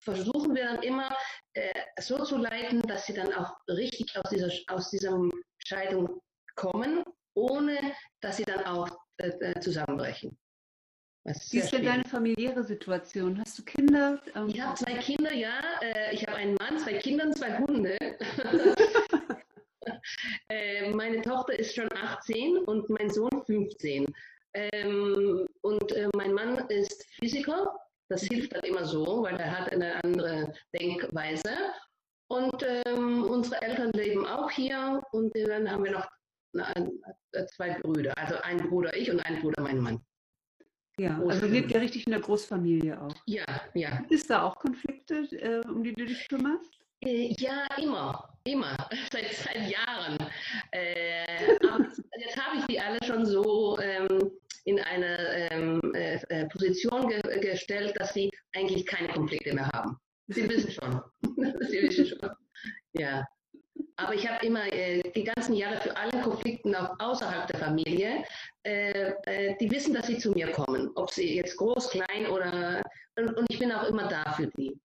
versuchen 0.05 0.55
wir 0.55 0.65
dann 0.65 0.83
immer 0.83 1.15
äh, 1.55 1.73
so 2.01 2.23
zu 2.25 2.37
leiten, 2.37 2.83
dass 2.83 3.07
sie 3.07 3.15
dann 3.15 3.33
auch 3.33 3.57
richtig 3.69 4.17
aus 4.17 4.31
dieser, 4.31 4.51
aus 4.69 4.91
dieser 4.91 5.19
Scheidung 5.59 6.21
kommen, 6.55 7.03
ohne 7.35 7.79
dass 8.21 8.37
sie 8.37 8.45
dann 8.45 8.65
auch 8.65 8.89
äh, 9.17 9.29
äh 9.29 9.61
zusammenbrechen. 9.61 10.39
Wie 11.25 11.59
ist 11.59 11.73
denn 11.73 11.85
deine 11.85 12.05
familiäre 12.05 12.63
Situation? 12.63 13.41
Hast 13.41 13.59
du 13.59 13.63
Kinder? 13.65 14.21
Ähm, 14.35 14.49
ich 14.49 14.61
habe 14.61 14.75
zwei 14.77 14.93
Kinder, 14.99 15.33
ja. 15.33 15.59
Äh, 15.81 16.15
ich 16.15 16.27
habe 16.27 16.37
einen 16.37 16.55
Mann, 16.57 16.79
zwei 16.79 16.99
Kinder 16.99 17.25
und 17.25 17.39
zwei 17.39 17.57
Hunde. 17.59 17.97
äh, 20.51 20.91
meine 20.91 21.23
Tochter 21.23 21.59
ist 21.59 21.75
schon 21.75 21.89
18 21.91 22.59
und 22.59 22.91
mein 22.91 23.09
Sohn 23.09 23.43
15. 23.47 24.15
Ähm, 24.53 25.47
und 25.63 25.93
äh, 25.93 26.09
mein 26.15 26.35
Mann 26.35 26.59
ist 26.69 27.07
Physiker 27.15 27.75
das 28.09 28.23
hilft 28.23 28.55
dann 28.55 28.65
immer 28.65 28.85
so, 28.85 29.23
weil 29.23 29.37
er 29.37 29.59
hat 29.59 29.73
eine 29.73 30.03
andere 30.03 30.53
Denkweise. 30.79 31.51
Und 32.29 32.65
ähm, 32.87 33.25
unsere 33.25 33.61
Eltern 33.63 33.91
leben 33.93 34.27
auch 34.27 34.51
hier 34.51 35.03
und 35.13 35.37
dann 35.37 35.71
haben 35.71 35.85
wir 35.85 35.93
noch 35.93 36.09
eine, 36.55 36.91
zwei 37.55 37.79
Brüder. 37.81 38.17
Also 38.17 38.37
ein 38.43 38.59
Bruder 38.69 38.97
ich 38.97 39.11
und 39.11 39.21
ein 39.21 39.41
Bruder 39.41 39.63
mein 39.63 39.79
Mann. 39.79 40.01
Ja, 40.99 41.21
also 41.21 41.47
lebt 41.47 41.73
ihr 41.73 41.81
richtig 41.81 42.07
in 42.07 42.13
der 42.13 42.21
Großfamilie 42.21 43.01
auch. 43.01 43.15
Ja, 43.27 43.45
ja. 43.75 43.97
Gibt 43.99 44.13
es 44.13 44.27
da 44.27 44.45
auch 44.45 44.57
Konflikte, 44.57 45.27
äh, 45.33 45.67
um 45.69 45.83
die 45.83 45.93
du 45.93 46.05
dich 46.05 46.29
kümmerst? 46.29 46.79
Äh, 47.05 47.35
ja, 47.39 47.67
immer, 47.77 48.33
immer, 48.45 48.77
seit, 49.13 49.33
seit 49.35 49.69
Jahren. 49.69 50.17
Äh, 50.71 51.53
jetzt 51.53 52.41
habe 52.41 52.59
ich 52.59 52.67
die 52.67 52.81
alle 52.81 52.99
schon 53.05 53.27
so 53.27 53.79
ähm, 53.81 54.31
in 54.65 54.81
eine 54.81 55.51
ähm, 55.51 55.81
äh, 55.95 56.19
äh, 56.29 56.47
Position 56.49 57.09
ge 57.09 57.21
gestellt, 57.41 57.95
dass 57.99 58.15
sie 58.15 58.31
eigentlich 58.55 58.87
keine 58.87 59.09
Konflikte 59.09 59.55
mehr 59.55 59.69
haben. 59.69 59.97
Sie 60.29 60.49
wissen 60.49 60.71
schon. 60.71 61.03
sie 61.69 61.83
wissen 61.83 62.07
schon. 62.07 62.31
Ja. 62.93 63.27
Aber 63.97 64.15
ich 64.15 64.29
habe 64.29 64.45
immer 64.45 64.73
äh, 64.73 65.03
die 65.13 65.25
ganzen 65.25 65.55
Jahre 65.55 65.81
für 65.81 65.97
alle 65.97 66.23
Konflikten 66.23 66.75
auch 66.75 66.95
außerhalb 66.99 67.47
der 67.49 67.61
Familie, 67.61 68.25
äh, 68.65 69.13
äh, 69.25 69.57
die 69.61 69.71
wissen, 69.71 69.95
dass 69.95 70.07
sie 70.07 70.19
zu 70.19 70.31
mir 70.33 70.51
kommen, 70.51 70.91
ob 70.95 71.11
sie 71.11 71.37
jetzt 71.37 71.57
groß, 71.57 71.91
klein 71.91 72.27
oder 72.29 72.83
und, 73.17 73.37
und, 73.37 73.47
ich 73.49 73.59
bin 73.59 73.71
auch 73.71 73.89
immer 73.89 74.09
da 74.09 74.33
für 74.33 74.49
die. 74.57 74.77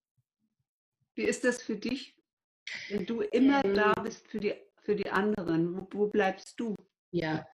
Wie 1.14 1.24
ist 1.24 1.44
das 1.44 1.62
für 1.62 1.76
dich, 1.76 2.14
wenn 2.88 3.06
du 3.06 3.22
immer 3.22 3.64
ähm, 3.64 3.74
da 3.74 3.92
bist 3.94 4.28
für 4.28 4.38
die, 4.38 4.54
für 4.82 4.94
die 4.94 5.10
anderen? 5.10 5.76
Wo, 5.76 5.88
wo 5.92 6.06
bleibst 6.06 6.58
du? 6.60 6.76
Ja, 7.12 7.44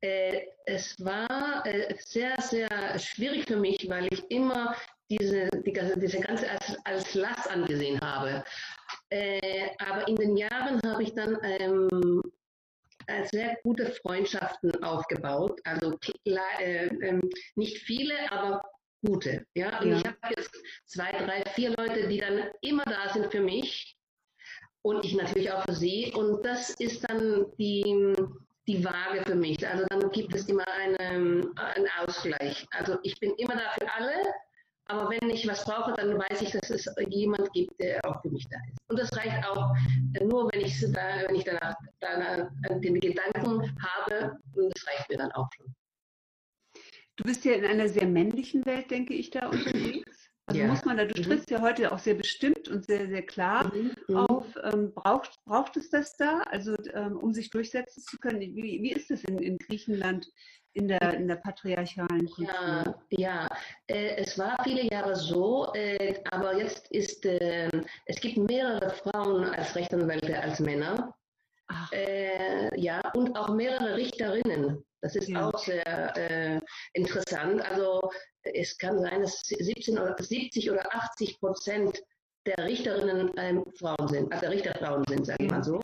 äh, 0.00 0.42
es 0.66 0.96
war 1.04 1.66
äh, 1.66 1.94
sehr, 1.98 2.40
sehr 2.40 2.98
schwierig 2.98 3.46
für 3.46 3.56
mich, 3.56 3.88
weil 3.88 4.08
ich 4.12 4.30
immer 4.30 4.74
diese, 5.10 5.48
die, 5.64 5.72
diese 5.96 6.20
ganze 6.20 6.50
als, 6.50 6.76
als 6.84 7.14
Last 7.14 7.50
angesehen 7.50 8.00
habe. 8.00 8.42
Äh, 9.10 9.68
aber 9.78 10.08
in 10.08 10.16
den 10.16 10.36
Jahren 10.36 10.80
habe 10.84 11.02
ich 11.02 11.14
dann 11.14 11.38
ähm, 11.42 12.22
äh, 13.06 13.24
sehr 13.26 13.58
gute 13.62 13.92
Freundschaften 14.02 14.82
aufgebaut. 14.82 15.60
Also 15.64 15.98
äh, 16.24 16.86
äh, 16.86 17.20
nicht 17.56 17.78
viele, 17.78 18.14
aber 18.32 18.62
gute. 19.04 19.44
Ja? 19.54 19.80
Und 19.80 19.90
ja. 19.90 19.96
ich 19.98 20.06
habe 20.06 20.34
jetzt 20.36 20.50
zwei, 20.86 21.12
drei, 21.12 21.44
vier 21.54 21.74
Leute, 21.76 22.08
die 22.08 22.18
dann 22.18 22.50
immer 22.62 22.84
da 22.84 23.12
sind 23.12 23.30
für 23.30 23.40
mich 23.40 23.96
und 24.82 25.04
ich 25.04 25.14
natürlich 25.14 25.50
auch 25.52 25.64
für 25.64 25.74
sie. 25.74 26.12
Und 26.14 26.44
das 26.44 26.70
ist 26.70 27.08
dann 27.08 27.46
die, 27.58 28.14
die 28.66 28.84
Waage 28.84 29.22
für 29.26 29.34
mich. 29.34 29.66
Also 29.66 29.84
dann 29.90 30.10
gibt 30.10 30.34
es 30.34 30.48
immer 30.48 30.64
eine, 30.68 30.98
einen 31.56 31.88
Ausgleich. 32.00 32.66
Also 32.70 32.98
ich 33.02 33.18
bin 33.20 33.32
immer 33.36 33.54
da 33.54 33.70
für 33.78 33.92
alle 33.92 34.14
aber 34.92 35.08
wenn 35.10 35.30
ich 35.30 35.46
was 35.48 35.64
brauche, 35.64 35.94
dann 35.94 36.18
weiß 36.18 36.42
ich, 36.42 36.50
dass 36.50 36.68
es 36.68 36.86
jemand 37.08 37.50
gibt, 37.52 37.78
der 37.80 38.04
auch 38.04 38.20
für 38.20 38.28
mich 38.30 38.46
da 38.48 38.58
ist. 38.68 38.78
Und 38.88 38.98
das 38.98 39.16
reicht 39.16 39.42
auch 39.46 39.74
nur, 40.20 40.50
wenn 40.52 40.60
ich, 40.60 40.78
da, 40.92 41.26
wenn 41.26 41.36
ich 41.36 41.44
danach, 41.44 41.74
danach 42.00 42.50
den 42.80 43.00
Gedanken 43.00 43.74
habe. 43.80 44.38
Und 44.54 44.70
das 44.74 44.86
reicht 44.86 45.08
mir 45.08 45.18
dann 45.18 45.32
auch 45.32 45.48
schon. 45.56 45.74
Du 47.16 47.24
bist 47.24 47.44
ja 47.44 47.54
in 47.54 47.64
einer 47.64 47.88
sehr 47.88 48.06
männlichen 48.06 48.66
Welt, 48.66 48.90
denke 48.90 49.14
ich, 49.14 49.30
da 49.30 49.48
unterwegs. 49.48 50.11
Also 50.52 50.64
ja. 50.64 50.68
muss 50.68 50.84
man 50.84 50.98
da, 50.98 51.06
du 51.06 51.18
mhm. 51.18 51.24
trittst 51.24 51.50
mhm. 51.50 51.56
ja 51.56 51.62
heute 51.62 51.92
auch 51.92 51.98
sehr 51.98 52.14
bestimmt 52.14 52.68
und 52.68 52.84
sehr, 52.84 53.08
sehr 53.08 53.22
klar 53.22 53.72
mhm. 53.74 53.92
mhm. 54.06 54.16
auf. 54.16 54.44
Ähm, 54.62 54.92
braucht, 54.94 55.42
braucht 55.46 55.76
es 55.78 55.88
das 55.88 56.16
da, 56.16 56.40
also 56.50 56.76
ähm, 56.92 57.16
um 57.16 57.32
sich 57.32 57.50
durchsetzen 57.50 58.02
zu 58.02 58.18
können? 58.18 58.40
Wie, 58.40 58.82
wie 58.82 58.92
ist 58.92 59.10
es 59.10 59.24
in, 59.24 59.38
in 59.38 59.56
Griechenland 59.56 60.26
in 60.74 60.88
der, 60.88 61.14
in 61.14 61.26
der 61.26 61.36
patriarchalen 61.36 62.26
Kultur? 62.28 62.54
Ja, 62.54 62.96
ja. 63.10 63.48
Äh, 63.86 64.16
es 64.16 64.38
war 64.38 64.62
viele 64.62 64.84
Jahre 64.92 65.16
so, 65.16 65.72
äh, 65.74 66.22
aber 66.30 66.58
jetzt 66.58 66.90
ist, 66.90 67.24
äh, 67.24 67.70
es 68.06 68.20
gibt 68.20 68.36
mehrere 68.36 68.90
Frauen 68.90 69.44
als 69.44 69.74
Rechtsanwälte 69.74 70.38
als 70.38 70.60
Männer. 70.60 71.14
Äh, 71.92 72.78
ja, 72.78 73.00
und 73.14 73.34
auch 73.38 73.48
mehrere 73.48 73.96
Richterinnen. 73.96 74.84
Das 75.00 75.16
ist 75.16 75.28
ja. 75.28 75.48
auch 75.48 75.58
sehr 75.58 76.16
äh, 76.16 76.60
interessant. 76.92 77.62
Also 77.62 78.10
es 78.44 78.76
kann 78.78 79.00
sein, 79.00 79.22
dass 79.22 79.40
17 79.40 79.98
oder 79.98 80.16
70 80.18 80.70
oder 80.70 80.94
80 80.94 81.40
Prozent 81.40 82.02
der 82.46 82.58
Richterinnen 82.64 83.30
ähm, 83.36 83.64
Frauen 83.78 84.08
sind, 84.08 84.32
also 84.32 84.46
Richterfrauen 84.46 85.04
sind, 85.08 85.26
sagen 85.26 85.44
wir 85.44 85.52
mal 85.52 85.64
so. 85.64 85.80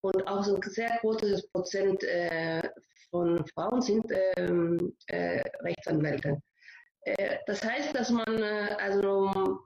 Und 0.00 0.26
auch 0.26 0.42
so 0.42 0.54
ein 0.54 0.62
sehr 0.62 0.98
großes 1.00 1.48
Prozent 1.50 2.02
äh, 2.04 2.62
von 3.10 3.44
Frauen 3.48 3.82
sind 3.82 4.06
ähm, 4.36 4.96
äh, 5.08 5.42
Rechtsanwälte. 5.60 6.40
Äh, 7.02 7.38
das 7.46 7.62
heißt, 7.64 7.94
dass 7.94 8.10
man 8.10 8.42
äh, 8.42 8.76
also 8.78 9.58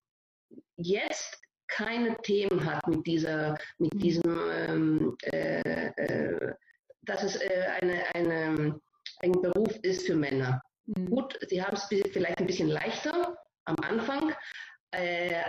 jetzt 0.76 1.38
keine 1.68 2.16
Themen 2.22 2.64
hat 2.64 2.86
mit 2.86 3.06
dieser, 3.06 3.56
mit 3.78 3.92
diesem, 3.94 4.38
ähm, 4.50 5.16
äh, 5.22 5.88
äh, 5.96 6.54
dass 7.02 7.22
es 7.22 7.40
eine, 7.80 8.14
eine, 8.14 8.80
ein 9.20 9.32
Beruf 9.32 9.76
ist 9.82 10.06
für 10.06 10.14
Männer. 10.14 10.60
Mhm. 10.86 11.10
Gut, 11.10 11.38
sie 11.48 11.62
haben 11.62 11.76
es 11.76 11.84
vielleicht 11.84 12.38
ein 12.38 12.46
bisschen 12.46 12.68
leichter 12.68 13.36
am 13.64 13.76
Anfang, 13.82 14.32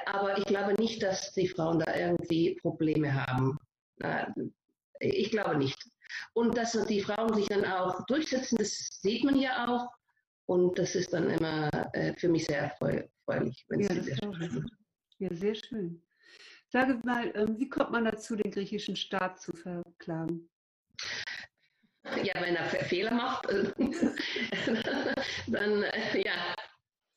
aber 0.05 0.37
ich 0.37 0.45
glaube 0.45 0.73
nicht, 0.79 1.01
dass 1.01 1.33
die 1.33 1.47
Frauen 1.47 1.79
da 1.79 1.95
irgendwie 1.95 2.55
Probleme 2.61 3.13
haben. 3.13 3.57
ich 4.99 5.31
glaube 5.31 5.57
nicht. 5.57 5.77
Und 6.33 6.57
dass 6.57 6.71
die 6.85 7.01
Frauen 7.01 7.33
sich 7.33 7.47
dann 7.47 7.65
auch 7.65 8.05
durchsetzen, 8.05 8.57
das 8.57 9.01
sieht 9.01 9.23
man 9.23 9.35
ja 9.39 9.67
auch. 9.67 9.89
Und 10.45 10.77
das 10.77 10.95
ist 10.95 11.13
dann 11.13 11.29
immer 11.29 11.69
äh, 11.93 12.13
für 12.15 12.27
mich 12.27 12.45
sehr 12.45 12.59
erfreulich, 12.59 13.65
wenn 13.69 13.79
ja, 13.79 13.93
sie 13.93 14.09
das 14.09 14.17
sprechen. 14.17 14.69
Ja, 15.19 15.33
sehr 15.33 15.55
schön. 15.55 16.03
Sage 16.69 16.99
mal, 17.03 17.31
ähm, 17.35 17.57
wie 17.59 17.69
kommt 17.69 17.91
man 17.91 18.05
dazu, 18.05 18.35
den 18.35 18.51
griechischen 18.51 18.95
Staat 18.95 19.39
zu 19.39 19.53
verklagen? 19.53 20.49
Ja, 22.03 22.41
wenn 22.41 22.55
er 22.55 22.65
Fehler 22.65 23.13
macht, 23.13 23.47
dann 25.47 25.83
äh, 25.83 26.21
ja, 26.21 26.53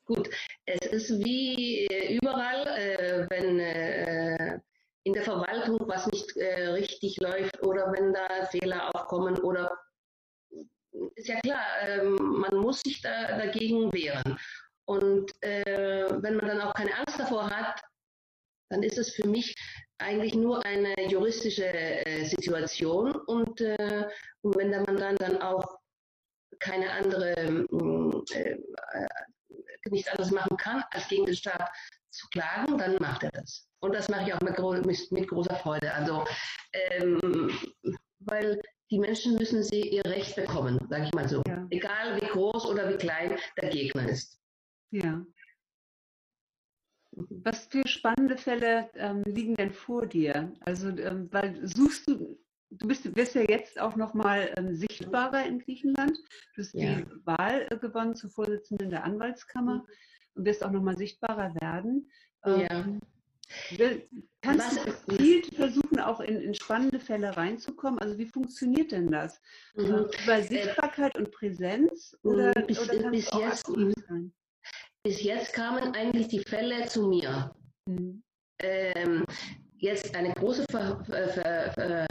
gut. 0.05 0.31
Es 0.65 0.87
ist 0.87 1.25
wie 1.25 1.87
äh, 1.87 2.17
überall, 2.17 2.67
äh, 2.69 3.27
wenn 3.29 4.63
in 5.03 5.13
der 5.13 5.23
Verwaltung 5.23 5.79
was 5.89 6.07
nicht 6.09 6.37
richtig 6.37 7.19
läuft 7.21 7.63
oder 7.63 7.93
wenn 7.93 8.13
da 8.13 8.47
Fehler 8.47 8.95
aufkommen 8.95 9.39
oder 9.39 9.77
ist 11.15 11.29
ja 11.29 11.39
klar, 11.41 11.65
äh, 11.83 12.05
man 12.05 12.57
muss 12.57 12.81
sich 12.81 13.03
da 13.03 13.39
dagegen 13.39 13.93
wehren. 13.93 14.39
Und 14.85 15.33
wenn 15.41 16.37
man 16.37 16.47
dann 16.47 16.61
auch 16.61 16.75
keine 16.75 16.97
Angst 16.97 17.19
davor 17.19 17.51
hat, 17.51 17.83
dann 18.71 18.85
ist 18.85 18.99
es 18.99 19.13
für 19.13 19.27
mich 19.27 19.53
eigentlich 19.99 20.35
nur 20.35 20.65
eine 20.65 20.95
juristische 21.09 21.67
äh, 21.67 22.25
Situation 22.25 23.13
und, 23.13 23.61
äh, 23.61 24.07
und 24.43 24.57
wenn 24.57 24.71
man 24.71 24.97
dann, 24.97 25.17
dann 25.17 25.41
auch 25.41 25.79
keine 26.59 26.91
andere, 26.91 27.35
äh, 28.33 28.57
nichts 29.91 30.09
anderes 30.11 30.31
machen 30.31 30.57
kann, 30.57 30.83
als 30.91 31.09
gegen 31.09 31.27
den 31.27 31.37
Staat 31.37 31.69
zu 32.11 32.27
klagen, 32.29 32.79
dann 32.79 32.97
macht 32.97 33.23
er 33.23 33.31
das. 33.31 33.69
Und 33.81 33.95
das 33.95 34.09
mache 34.09 34.27
ich 34.27 34.35
auch 34.35 34.41
mit, 34.41 34.57
gro 34.57 34.73
mit, 34.73 35.13
mit 35.13 35.29
großer 35.29 35.55
Freude. 35.57 35.93
Also, 35.93 36.25
ähm, 36.73 37.51
weil 38.21 38.61
die 38.91 38.99
Menschen 38.99 39.37
müssen 39.37 39.63
sie 39.63 39.83
ihr 39.83 40.05
Recht 40.05 40.37
bekommen, 40.37 40.79
sage 40.89 41.05
ich 41.05 41.13
mal 41.13 41.29
so. 41.29 41.43
Ja. 41.47 41.67
Egal 41.71 42.21
wie 42.21 42.27
groß 42.27 42.67
oder 42.67 42.89
wie 42.89 42.97
klein 42.97 43.37
der 43.61 43.71
Gegner 43.71 44.09
ist. 44.09 44.41
Ja. 44.91 45.25
Was 47.17 47.67
für 47.67 47.87
spannende 47.89 48.37
Fälle 48.37 48.91
ähm, 48.95 49.23
liegen 49.25 49.55
denn 49.55 49.73
vor 49.73 50.07
dir? 50.07 50.53
Also, 50.61 50.89
ähm, 50.89 51.29
weil 51.33 51.67
suchst 51.67 52.09
du, 52.09 52.39
du 52.71 52.89
bist, 52.89 53.17
wirst 53.17 53.35
ja 53.35 53.43
jetzt 53.43 53.81
auch 53.81 53.97
nochmal 53.97 54.53
ähm, 54.57 54.75
sichtbarer 54.75 55.47
in 55.47 55.59
Griechenland. 55.61 56.19
Du 56.55 56.63
hast 56.63 56.75
ja. 56.75 56.97
die 56.97 57.07
Wahl 57.25 57.67
äh, 57.71 57.77
gewonnen 57.79 58.15
zur 58.15 58.31
Vorsitzenden 58.31 58.91
der 58.91 59.05
Anwaltskammer 59.05 59.77
mhm. 59.77 59.87
und 60.35 60.45
wirst 60.45 60.63
auch 60.63 60.71
nochmal 60.71 60.99
sichtbarer 60.99 61.55
werden. 61.61 62.11
Ja. 62.45 62.69
Ähm, 62.71 63.01
Kannst 64.43 64.77
Was, 64.77 64.85
du 64.85 65.17
gezielt 65.17 65.55
versuchen, 65.55 66.01
auch 66.01 66.21
in, 66.21 66.41
in, 66.41 66.55
spannende 66.55 66.99
Fälle 66.99 67.37
reinzukommen? 67.37 67.99
Also 68.01 68.19
wie 68.19 68.27
funktioniert 68.27 68.93
denn 68.93 69.11
das? 69.11 69.41
Mhm. 69.77 70.09
Über 70.25 70.43
Sichtbarkeit 70.43 71.15
äh, 71.15 71.19
und 71.19 71.31
Präsenz? 71.31 72.17
Oder, 72.23 72.53
bis, 72.53 72.81
oder 72.81 73.11
bis 73.11 73.31
jetzt? 73.33 73.69
Bis 75.07 75.23
jetzt 75.23 75.53
kamen 75.53 75.95
eigentlich 75.95 76.27
die 76.27 76.41
Fälle 76.41 76.85
zu 76.87 77.07
mir. 77.07 77.55
Mhm. 77.89 78.25
Ähm, 78.61 79.25
jetzt 79.79 80.17
eine 80.17 80.33
große 80.33 80.65
Ver, 80.69 81.01
Ver, 81.07 81.29
Ver, 81.29 82.07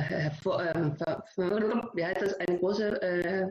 wie 1.93 2.05
heißt 2.05 2.21
das, 2.21 2.35
eine 2.35 2.57
große 2.57 3.01
äh, 3.01 3.47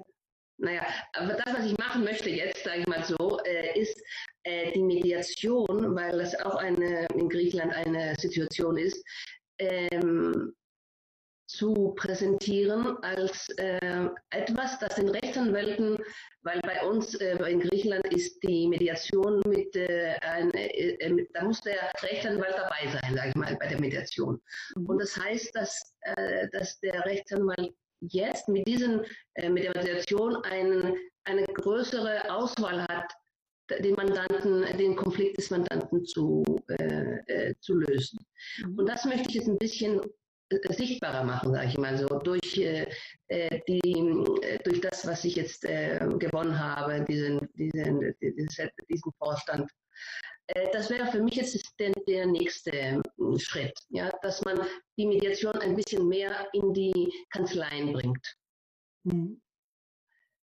naja, 0.56 0.86
aber 1.14 1.34
das, 1.34 1.54
was 1.54 1.66
ich 1.66 1.76
machen 1.76 2.04
möchte 2.04 2.30
jetzt, 2.30 2.64
sage 2.64 2.80
ich 2.80 2.86
mal 2.86 3.04
so, 3.04 3.38
äh, 3.44 3.78
ist 3.78 4.00
äh, 4.44 4.72
die 4.72 4.82
Mediation, 4.82 5.94
weil 5.94 6.16
das 6.16 6.34
auch 6.40 6.54
eine, 6.54 7.06
in 7.14 7.28
Griechenland 7.28 7.74
eine 7.74 8.14
Situation 8.16 8.78
ist, 8.78 9.04
ähm, 9.58 10.54
zu 11.46 11.94
präsentieren 11.96 12.96
als 13.02 13.48
äh, 13.58 14.08
etwas, 14.30 14.78
das 14.78 14.94
den 14.96 15.10
Rechtsanwälten, 15.10 15.98
weil 16.42 16.60
bei 16.62 16.82
uns 16.86 17.14
äh, 17.16 17.36
in 17.50 17.60
Griechenland 17.60 18.06
ist 18.12 18.42
die 18.42 18.66
Mediation 18.68 19.42
mit, 19.46 19.76
äh, 19.76 20.14
ein, 20.22 20.50
äh, 20.52 21.10
mit, 21.10 21.28
da 21.34 21.44
muss 21.44 21.60
der 21.60 21.92
Rechtsanwalt 22.02 22.54
dabei 22.56 22.88
sein, 22.90 23.14
sage 23.14 23.28
ich 23.28 23.34
mal, 23.34 23.56
bei 23.60 23.68
der 23.68 23.80
Mediation. 23.80 24.40
Mhm. 24.76 24.86
Und 24.86 25.00
das 25.00 25.16
heißt, 25.16 25.54
dass, 25.54 25.94
äh, 26.00 26.48
dass 26.52 26.80
der 26.80 27.04
Rechtsanwalt 27.04 27.74
jetzt 28.00 28.48
mit, 28.48 28.66
diesen, 28.66 29.02
äh, 29.34 29.48
mit 29.48 29.64
der 29.64 29.76
Mediation 29.76 30.36
ein, 30.44 30.94
eine 31.24 31.44
größere 31.44 32.30
Auswahl 32.34 32.82
hat 32.88 33.12
den 33.78 33.94
Mandanten, 33.94 34.62
den 34.76 34.94
Konflikt 34.94 35.38
des 35.38 35.48
Mandanten 35.48 36.04
zu, 36.04 36.44
zu 37.60 37.74
lösen. 37.74 38.18
Mhm. 38.58 38.78
Und 38.78 38.86
das 38.86 39.06
möchte 39.06 39.30
ich 39.30 39.36
jetzt 39.36 39.48
ein 39.48 39.56
bisschen 39.56 40.02
sichtbarer 40.70 41.24
machen, 41.24 41.52
sage 41.52 41.68
ich 41.68 41.78
mal 41.78 41.96
so, 41.96 42.06
durch, 42.18 42.58
äh, 42.58 42.86
äh 43.28 43.60
die, 43.68 43.80
äh, 44.42 44.58
durch 44.62 44.80
das, 44.80 45.06
was 45.06 45.24
ich 45.24 45.36
jetzt 45.36 45.62
gewonnen 45.62 46.58
habe, 46.58 47.04
diesen, 47.04 47.48
diesen, 47.54 48.14
diesen, 48.20 49.12
Vorstand. 49.18 49.70
Das 50.72 50.90
wäre 50.90 51.06
für 51.06 51.22
mich 51.22 51.36
jetzt 51.36 51.58
der, 51.78 51.92
der 52.06 52.26
nächste 52.26 53.02
Schritt, 53.38 53.72
ja, 53.88 54.10
dass 54.20 54.44
man 54.44 54.60
die 54.98 55.06
Mediation 55.06 55.56
ein 55.56 55.74
bisschen 55.74 56.06
mehr 56.06 56.48
in 56.52 56.74
die 56.74 57.10
Kanzleien 57.30 57.94
bringt. 57.94 58.36
Mhm 59.04 59.40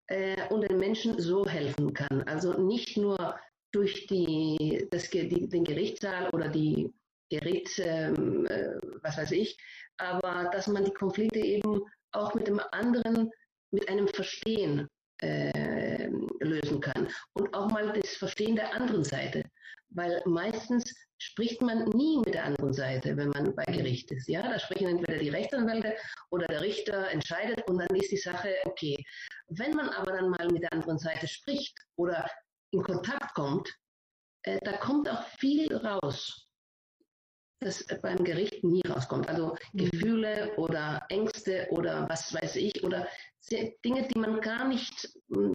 äh, 0.09 0.49
und 0.49 0.63
den 0.63 0.79
Menschen 0.79 1.21
so 1.21 1.47
helfen 1.47 1.93
kann. 1.93 2.23
Also 2.23 2.55
nicht 2.55 2.97
nur 2.97 3.39
durch 3.73 4.07
die, 4.07 4.87
das, 4.91 5.11
die, 5.11 5.49
den 5.49 5.65
Gerichtssaal 5.65 6.31
oder 6.31 6.49
die 6.49 6.93
Gericht, 7.29 7.81
ähm, 7.81 8.47
äh, 8.47 8.79
was 9.03 9.19
weiß 9.19 9.33
ich, 9.33 9.59
aber 9.99 10.50
dass 10.53 10.67
man 10.67 10.85
die 10.85 10.95
Konflikte 10.95 11.38
eben 11.38 11.81
auch 12.12 12.35
mit 12.35 12.47
dem 12.47 12.61
anderen, 12.73 13.31
mit 13.71 13.88
einem 13.88 14.09
Verstehen 14.09 14.88
äh, 15.19 16.09
lösen 16.41 16.81
kann 16.81 17.09
und 17.35 17.53
auch 17.55 17.71
mal 17.71 17.93
das 17.93 18.11
Verstehen 18.17 18.57
der 18.57 18.75
anderen 18.75 19.05
Seite, 19.05 19.43
weil 19.91 20.23
meistens 20.26 20.85
spricht 21.19 21.62
man 21.62 21.85
nie 21.91 22.19
mit 22.19 22.35
der 22.35 22.45
anderen 22.45 22.73
Seite, 22.73 23.17
wenn 23.17 23.31
man 23.31 23.55
bei 23.55 23.65
Gericht 23.65 24.11
ist. 24.11 24.29
Ja, 24.29 24.43
da 24.43 24.59
sprechen 24.59 24.88
entweder 24.88 25.19
die 25.19 25.31
Rechtsanwälte 25.31 25.97
oder 26.31 26.47
der 26.47 26.61
Richter 26.61 27.09
entscheidet 27.11 27.67
und 27.69 27.79
dann 27.79 27.97
ist 27.97 28.12
die 28.12 28.19
Sache 28.19 28.55
okay. 28.65 29.03
Wenn 29.49 29.73
man 29.73 29.88
aber 29.91 30.12
dann 30.12 30.31
mal 30.31 30.49
mit 30.49 30.62
der 30.62 30.73
anderen 30.73 30.99
Seite 30.99 31.26
spricht 31.26 31.75
oder 31.97 32.29
in 32.73 32.83
Kontakt 32.83 33.35
kommt, 33.35 33.73
äh, 34.43 34.59
da 34.62 34.76
kommt 34.76 35.09
auch 35.09 35.23
viel 35.38 35.75
raus, 35.75 36.46
das 37.61 37.85
beim 38.03 38.23
Gericht 38.25 38.63
nie 38.65 38.83
rauskommt. 38.87 39.29
Also 39.29 39.57
mhm. 39.73 39.79
Gefühle 39.79 40.55
oder 40.57 41.05
Ängste 41.09 41.67
oder 41.71 42.09
was 42.09 42.33
weiß 42.35 42.57
ich 42.57 42.83
oder 42.85 43.07
Dinge, 43.85 44.09
die 44.09 44.19
man 44.19 44.41
gar 44.41 44.67
nicht, 44.67 45.09
mm, 45.29 45.53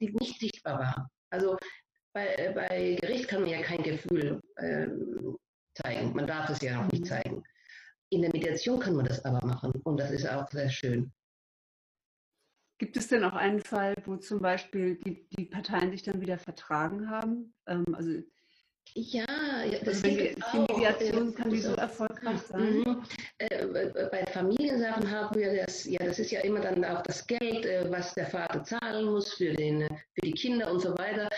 die 0.00 0.12
nicht 0.12 0.40
sichtbar 0.40 0.78
waren. 0.78 1.06
Also 1.30 1.56
bei, 2.12 2.34
äh, 2.36 2.52
bei 2.52 2.98
Gericht 3.00 3.28
kann 3.28 3.42
man 3.42 3.50
ja 3.50 3.62
kein 3.62 3.82
Gefühl 3.82 4.40
ähm, 4.58 5.36
zeigen. 5.74 6.14
Man 6.14 6.26
darf 6.26 6.50
es 6.50 6.60
ja 6.60 6.80
auch 6.80 6.90
nicht 6.92 7.04
mhm. 7.04 7.08
zeigen. 7.08 7.42
In 8.10 8.22
der 8.22 8.30
Mediation 8.32 8.78
kann 8.78 8.94
man 8.94 9.06
das 9.06 9.24
aber 9.24 9.44
machen 9.46 9.72
und 9.84 9.98
das 9.98 10.10
ist 10.10 10.28
auch 10.28 10.48
sehr 10.50 10.68
schön. 10.68 11.12
Gibt 12.78 12.96
es 12.96 13.08
denn 13.08 13.24
auch 13.24 13.34
einen 13.34 13.60
Fall, 13.60 13.94
wo 14.04 14.16
zum 14.16 14.40
Beispiel 14.40 14.96
die, 14.96 15.28
die 15.30 15.46
Parteien 15.46 15.92
sich 15.92 16.02
dann 16.02 16.20
wieder 16.20 16.38
vertragen 16.38 17.08
haben? 17.08 17.54
Ähm, 17.66 17.84
also 17.94 18.22
ja, 18.94 19.24
das 19.84 20.04
also 20.04 20.08
die, 20.08 20.34
die 20.52 20.58
Mediation 20.58 21.34
kann 21.34 21.50
die 21.50 21.60
so 21.60 21.74
erfolgreich 21.74 22.40
sein. 22.42 22.80
Mhm. 22.80 23.02
Äh, 23.38 24.08
bei 24.10 24.26
Familiensachen 24.26 25.10
haben 25.10 25.38
wir 25.38 25.64
das, 25.64 25.84
ja, 25.84 26.04
das 26.04 26.18
ist 26.18 26.30
ja 26.30 26.40
immer 26.40 26.60
dann 26.60 26.84
auch 26.84 27.02
das 27.02 27.26
Geld, 27.26 27.64
äh, 27.64 27.90
was 27.90 28.14
der 28.14 28.26
Vater 28.26 28.62
zahlen 28.64 29.06
muss 29.06 29.32
für, 29.34 29.52
den, 29.54 29.88
für 29.88 30.20
die 30.22 30.32
Kinder 30.32 30.70
und 30.70 30.80
so 30.80 30.96
weiter. 30.98 31.28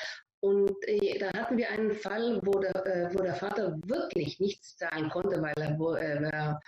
Und 0.40 0.76
äh, 0.86 1.18
da 1.18 1.32
hatten 1.32 1.56
wir 1.56 1.70
einen 1.70 1.92
Fall, 1.92 2.40
wo 2.44 2.58
der, 2.58 2.74
äh, 2.86 3.14
wo 3.14 3.22
der 3.22 3.34
Vater 3.34 3.78
wirklich 3.86 4.40
nichts 4.40 4.76
zahlen 4.76 5.08
konnte, 5.08 5.40
weil 5.40 5.54
er 5.56 5.70
äh, 5.70 6.22
war 6.22 6.60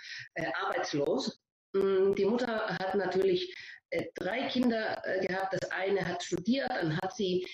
arbeitslos. 0.63 1.39
Mm, 1.73 2.13
die 2.15 2.25
Mutter 2.25 2.67
hat 2.69 2.95
natürlich 2.95 3.53
drei 4.15 4.47
Kinder 4.47 5.01
äh, 5.05 5.25
gehabt. 5.25 5.53
Das 5.53 5.71
eine 5.71 6.05
hat 6.05 6.23
studiert, 6.23 6.69
dann 6.69 6.97
hat 6.97 7.15
sie 7.15 7.45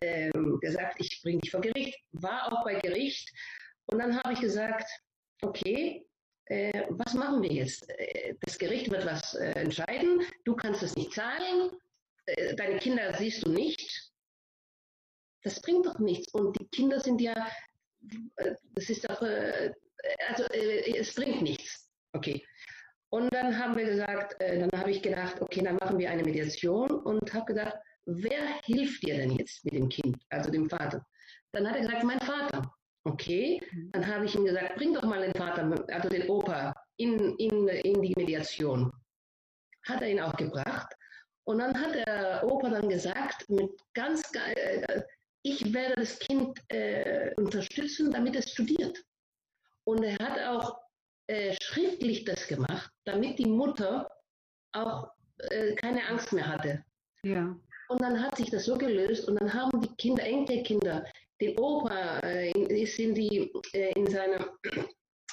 ähm, 0.00 0.58
gesagt, 0.60 0.96
ich 0.98 1.20
bringe 1.22 1.40
dich 1.40 1.50
vor 1.50 1.60
Gericht, 1.60 1.98
war 2.12 2.52
auch 2.52 2.64
bei 2.64 2.74
Gericht. 2.74 3.30
Und 3.86 3.98
dann 4.00 4.16
habe 4.18 4.34
ich 4.34 4.40
gesagt, 4.40 4.88
okay, 5.42 6.04
was 6.88 7.12
machen 7.12 7.42
wir 7.42 7.52
jetzt? 7.52 7.86
Das 8.40 8.58
Gericht 8.58 8.90
wird 8.90 9.04
was 9.04 9.34
entscheiden, 9.34 10.22
du 10.44 10.56
kannst 10.56 10.82
es 10.82 10.96
nicht 10.96 11.12
zahlen, 11.12 11.70
deine 12.56 12.78
Kinder 12.78 13.12
siehst 13.18 13.44
du 13.44 13.50
nicht, 13.50 14.08
das 15.42 15.60
bringt 15.60 15.86
doch 15.86 15.98
nichts. 15.98 16.32
Und 16.34 16.58
die 16.58 16.68
Kinder 16.68 17.00
sind 17.00 17.20
ja, 17.20 17.48
äh, 18.36 18.54
das 18.74 18.90
ist 18.90 19.08
doch, 19.08 19.22
äh, 19.22 19.72
also 20.28 20.44
äh, 20.44 20.98
es 20.98 21.14
bringt 21.14 21.42
nichts. 21.42 21.88
Okay. 22.12 22.44
Und 23.10 23.32
dann 23.32 23.58
haben 23.58 23.76
wir 23.76 23.86
gesagt, 23.86 24.36
dann 24.38 24.70
habe 24.76 24.90
ich 24.90 25.02
gedacht, 25.02 25.40
okay, 25.40 25.62
dann 25.62 25.76
machen 25.76 25.98
wir 25.98 26.10
eine 26.10 26.22
Mediation 26.22 26.90
und 26.90 27.32
habe 27.32 27.46
gesagt, 27.46 27.78
wer 28.04 28.42
hilft 28.64 29.02
dir 29.02 29.16
denn 29.16 29.32
jetzt 29.32 29.64
mit 29.64 29.74
dem 29.74 29.88
Kind, 29.88 30.16
also 30.28 30.50
dem 30.50 30.68
Vater? 30.68 31.04
Dann 31.52 31.66
hat 31.66 31.76
er 31.76 31.82
gesagt, 31.82 32.04
mein 32.04 32.20
Vater. 32.20 32.74
Okay, 33.04 33.60
mhm. 33.72 33.90
dann 33.92 34.06
habe 34.06 34.26
ich 34.26 34.34
ihm 34.34 34.44
gesagt, 34.44 34.76
bring 34.76 34.92
doch 34.92 35.04
mal 35.04 35.22
den 35.22 35.32
Vater, 35.32 35.84
also 35.88 36.08
den 36.08 36.28
Opa, 36.28 36.74
in, 36.96 37.36
in, 37.36 37.68
in 37.68 38.02
die 38.02 38.14
Mediation. 38.16 38.92
Hat 39.86 40.02
er 40.02 40.10
ihn 40.10 40.20
auch 40.20 40.36
gebracht. 40.36 40.92
Und 41.44 41.60
dann 41.60 41.80
hat 41.80 41.94
der 41.94 42.42
Opa 42.44 42.68
dann 42.68 42.88
gesagt, 42.90 43.48
mit 43.48 43.70
ganz, 43.94 44.22
äh, 44.34 45.02
ich 45.42 45.72
werde 45.72 45.94
das 45.96 46.18
Kind 46.18 46.58
äh, 46.68 47.32
unterstützen, 47.36 48.10
damit 48.10 48.36
es 48.36 48.50
studiert. 48.50 49.02
Und 49.84 50.02
er 50.02 50.18
hat 50.18 50.38
auch 50.40 50.78
äh, 51.28 51.54
schriftlich 51.62 52.24
das 52.24 52.46
gemacht, 52.48 52.90
damit 53.04 53.38
die 53.38 53.46
Mutter 53.46 54.10
auch 54.72 55.10
äh, 55.38 55.74
keine 55.74 56.06
Angst 56.08 56.32
mehr 56.32 56.46
hatte. 56.46 56.84
Ja. 57.22 57.56
Und 57.88 58.02
dann 58.02 58.22
hat 58.22 58.36
sich 58.36 58.50
das 58.50 58.64
so 58.64 58.76
gelöst 58.76 59.28
und 59.28 59.40
dann 59.40 59.52
haben 59.52 59.80
die 59.80 59.94
Kinder, 59.96 60.24
Enkelkinder, 60.24 61.04
den 61.40 61.58
Opa 61.58 62.18
äh, 62.20 62.50
in 62.50 63.14
die 63.14 63.52
äh, 63.72 63.92
in 63.92 64.06
seine 64.06 64.52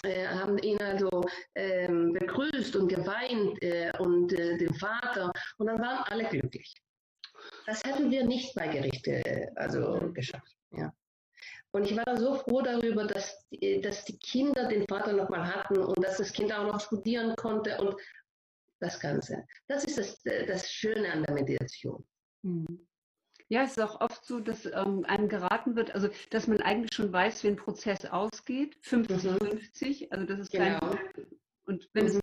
äh, 0.04 0.28
haben 0.28 0.58
ihn 0.60 0.80
also 0.82 1.24
ähm, 1.56 2.14
begrüßt 2.14 2.76
und 2.76 2.88
geweint 2.88 3.62
äh, 3.64 3.92
und 4.00 4.32
äh, 4.34 4.58
den 4.58 4.74
Vater 4.76 5.32
und 5.58 5.68
dann 5.68 5.80
waren 5.80 6.04
alle 6.10 6.26
glücklich. 6.26 6.76
Das 7.66 7.84
hätten 7.84 8.12
wir 8.12 8.26
nicht 8.26 8.54
bei 8.56 8.68
Gerichte 8.68 9.52
also 9.56 10.12
geschafft. 10.14 10.56
Ja. 10.72 10.94
Und 11.76 11.92
ich 11.92 11.98
war 11.98 12.18
so 12.18 12.36
froh 12.36 12.62
darüber, 12.62 13.04
dass, 13.04 13.46
dass 13.82 14.06
die 14.06 14.18
Kinder 14.18 14.70
den 14.70 14.88
Vater 14.88 15.12
nochmal 15.12 15.46
hatten 15.46 15.80
und 15.80 16.02
dass 16.02 16.16
das 16.16 16.32
Kind 16.32 16.54
auch 16.54 16.66
noch 16.66 16.80
studieren 16.80 17.36
konnte 17.36 17.78
und 17.82 18.00
das 18.80 18.98
Ganze. 18.98 19.46
Das 19.68 19.84
ist 19.84 19.98
das, 19.98 20.24
das 20.24 20.72
Schöne 20.72 21.12
an 21.12 21.24
der 21.24 21.36
Mediation. 21.36 22.06
Mhm. 22.44 22.88
Ja, 23.50 23.64
es 23.64 23.72
ist 23.72 23.82
auch 23.82 24.00
oft 24.00 24.24
so, 24.24 24.40
dass 24.40 24.66
ähm, 24.66 25.04
einem 25.04 25.28
geraten 25.28 25.76
wird, 25.76 25.94
also 25.94 26.08
dass 26.30 26.48
man 26.48 26.62
eigentlich 26.62 26.94
schon 26.94 27.12
weiß, 27.12 27.44
wie 27.44 27.50
ein 27.50 27.58
Prozess 27.58 28.06
ausgeht, 28.06 28.78
50-50, 28.86 30.06
mhm. 30.06 30.08
also 30.12 30.26
das 30.26 30.40
ist 30.40 30.52
genau. 30.52 30.80
kein 30.80 31.00
und 31.66 31.90
wenn 31.92 32.06
mhm. 32.06 32.10
es 32.10 32.22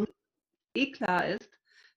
eh 0.77 0.93
klar 0.93 1.29
ist, 1.29 1.51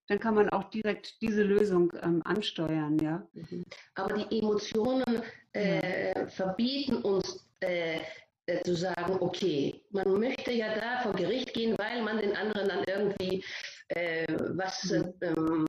dann 0.08 0.20
kann 0.20 0.36
man 0.36 0.50
auch 0.50 0.66
direkt 0.66 1.22
diese 1.22 1.44
Lösung 1.44 1.94
ähm, 2.02 2.22
ansteuern, 2.26 3.00
ja. 3.00 3.26
Mhm. 3.32 3.64
Aber 3.96 4.14
die 4.14 4.40
Emotionen 4.40 5.24
äh, 5.54 6.28
verbieten 6.28 6.98
uns 6.98 7.45
äh, 7.62 8.00
äh, 8.48 8.62
zu 8.64 8.76
sagen, 8.76 9.18
okay, 9.22 9.84
man 9.90 10.20
möchte 10.20 10.52
ja 10.52 10.76
da 10.76 11.02
vor 11.02 11.14
Gericht 11.14 11.54
gehen, 11.54 11.76
weil 11.80 12.04
man 12.04 12.20
den 12.20 12.36
anderen 12.36 12.68
dann 12.68 12.84
irgendwie 12.86 13.44
äh, 13.90 14.26
was 14.30 14.92
ähm, 14.92 15.66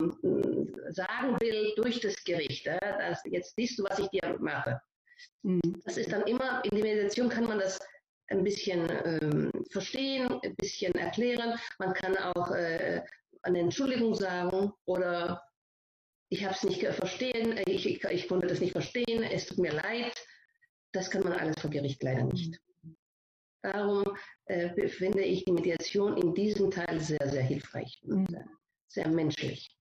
sagen 0.91 1.41
will 1.41 1.73
durch 1.77 2.01
das 2.01 2.23
Gericht. 2.25 2.67
Ja? 2.67 2.79
Das, 2.79 3.23
jetzt 3.25 3.55
siehst 3.57 3.79
du, 3.79 3.85
was 3.85 3.99
ich 3.99 4.09
dir 4.09 4.37
mache. 4.41 4.81
Mhm. 5.43 5.61
Das 5.85 5.97
ist 5.97 6.13
dann 6.13 6.23
immer, 6.27 6.63
in 6.65 6.75
der 6.75 6.85
Meditation 6.85 7.29
kann 7.29 7.45
man 7.45 7.61
das 7.61 7.79
ein 8.29 8.43
bisschen 8.43 8.89
ähm, 9.05 9.51
verstehen, 9.71 10.29
ein 10.43 10.55
bisschen 10.57 10.95
erklären. 10.97 11.59
Man 11.79 11.95
kann 11.95 12.17
auch 12.17 12.51
äh, 12.51 13.03
eine 13.43 13.61
Entschuldigung 13.61 14.15
sagen 14.15 14.73
oder 14.85 15.43
ich 16.29 16.45
habe 16.45 16.55
es 16.55 16.63
nicht 16.65 16.85
verstehen, 16.85 17.59
ich, 17.67 17.87
ich, 17.87 18.05
ich, 18.05 18.29
konnte 18.29 18.49
das 18.49 18.61
nicht 18.61 18.73
verstehen, 18.73 19.23
es 19.23 19.47
tut 19.47 19.59
mir 19.59 19.73
leid. 19.73 20.13
Das 20.97 21.11
kann 21.11 21.25
man 21.25 21.35
alles 21.35 21.61
vor 21.61 21.69
Gericht 21.69 22.03
leider 22.03 22.25
nicht. 22.25 22.59
Darum 23.61 24.17
äh, 24.47 24.89
finde 24.89 25.23
ich 25.23 25.45
die 25.45 25.53
Mediation 25.53 26.17
in 26.17 26.33
diesem 26.33 26.71
Teil 26.71 26.99
sehr, 27.01 27.29
sehr 27.29 27.43
hilfreich 27.43 28.01
und 28.05 28.31
mhm. 28.31 28.49
sehr 28.89 29.07
menschlich. 29.07 29.77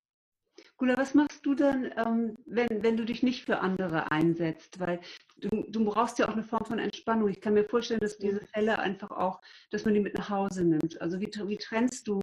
Gula, 0.77 0.97
was 0.97 1.13
machst 1.13 1.45
du 1.45 1.55
dann, 1.55 1.91
ähm, 1.97 2.35
wenn, 2.45 2.83
wenn 2.83 2.97
du 2.97 3.05
dich 3.05 3.23
nicht 3.23 3.45
für 3.45 3.59
andere 3.59 4.11
einsetzt? 4.11 4.79
Weil 4.79 4.99
du, 5.37 5.63
du 5.69 5.85
brauchst 5.85 6.19
ja 6.19 6.27
auch 6.27 6.33
eine 6.33 6.43
Form 6.43 6.65
von 6.65 6.79
Entspannung. 6.79 7.29
Ich 7.29 7.39
kann 7.39 7.53
mir 7.53 7.63
vorstellen, 7.63 8.01
dass 8.01 8.17
diese 8.17 8.41
Fälle 8.41 8.77
einfach 8.79 9.11
auch, 9.11 9.39
dass 9.71 9.85
man 9.85 9.93
die 9.93 10.01
mit 10.01 10.17
nach 10.17 10.29
Hause 10.29 10.65
nimmt. 10.65 10.99
Also 11.01 11.19
wie, 11.21 11.27
wie 11.27 11.57
trennst 11.57 12.07
du 12.07 12.19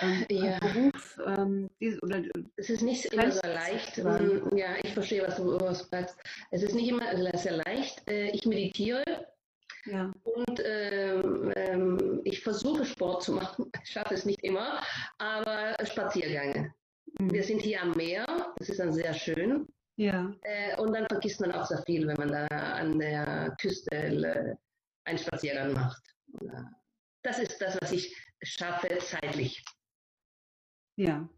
ähm, 0.00 0.26
ja. 0.28 0.58
Beruf? 0.58 1.18
Ähm, 1.24 1.70
diese, 1.80 1.98
oder, 2.00 2.22
es 2.56 2.68
ist 2.68 2.82
nicht 2.82 3.06
immer 3.06 3.30
so 3.30 3.40
leicht. 3.42 3.98
Ähm, 3.98 4.50
ja, 4.54 4.74
ich 4.82 4.92
verstehe, 4.92 5.26
was 5.26 5.36
du 5.36 5.58
sagst. 5.72 6.18
Es 6.50 6.62
ist 6.62 6.74
nicht 6.74 6.88
immer 6.88 7.04
sehr 7.38 7.56
leicht. 7.64 8.02
Äh, 8.08 8.30
ich 8.30 8.44
meditiere 8.44 9.02
ja. 9.86 10.12
Und 10.22 10.62
ähm, 10.64 11.52
ähm, 11.56 12.20
ich 12.24 12.40
versuche 12.42 12.84
Sport 12.86 13.22
zu 13.22 13.32
machen. 13.32 13.70
Ich 13.82 13.90
schaffe 13.90 14.14
es 14.14 14.24
nicht 14.24 14.42
immer, 14.42 14.80
aber 15.18 15.76
Spaziergänge. 15.84 16.74
Mhm. 17.18 17.32
Wir 17.32 17.42
sind 17.42 17.62
hier 17.62 17.82
am 17.82 17.92
Meer, 17.92 18.26
das 18.56 18.68
ist 18.68 18.80
dann 18.80 18.92
sehr 18.92 19.14
schön. 19.14 19.66
Ja. 19.96 20.32
Äh, 20.42 20.80
und 20.80 20.92
dann 20.92 21.06
vergisst 21.06 21.40
man 21.40 21.52
auch 21.52 21.66
sehr 21.66 21.82
viel, 21.86 22.06
wenn 22.06 22.16
man 22.16 22.28
da 22.28 22.46
an 22.46 22.98
der 22.98 23.54
Küste 23.60 23.94
äh, 23.94 24.54
einen 25.04 25.18
Spaziergang 25.18 25.72
macht. 25.72 26.02
Das 27.22 27.38
ist 27.38 27.60
das, 27.60 27.78
was 27.80 27.92
ich 27.92 28.14
schaffe 28.42 28.98
zeitlich. 28.98 29.64
Ja. 30.96 31.28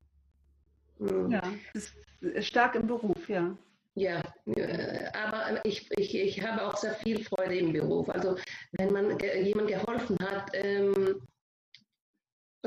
Mhm. 0.99 1.31
Ja, 1.31 1.43
das 1.75 1.93
ist 2.21 2.47
stark 2.47 2.75
im 2.77 2.87
Beruf, 2.87 3.29
ja. 3.29 3.57
Ja, 3.95 4.21
äh, 4.47 5.11
aber 5.15 5.65
ich, 5.65 5.91
ich, 5.99 6.15
ich 6.15 6.47
habe 6.47 6.67
auch 6.67 6.77
sehr 6.77 6.95
viel 6.95 7.25
Freude 7.25 7.57
im 7.57 7.73
Beruf. 7.73 8.09
Also 8.11 8.37
wenn 8.73 8.93
man 8.93 9.19
jemand 9.19 9.69
geholfen 9.69 10.19
hat, 10.21 10.51
ähm, 10.53 11.23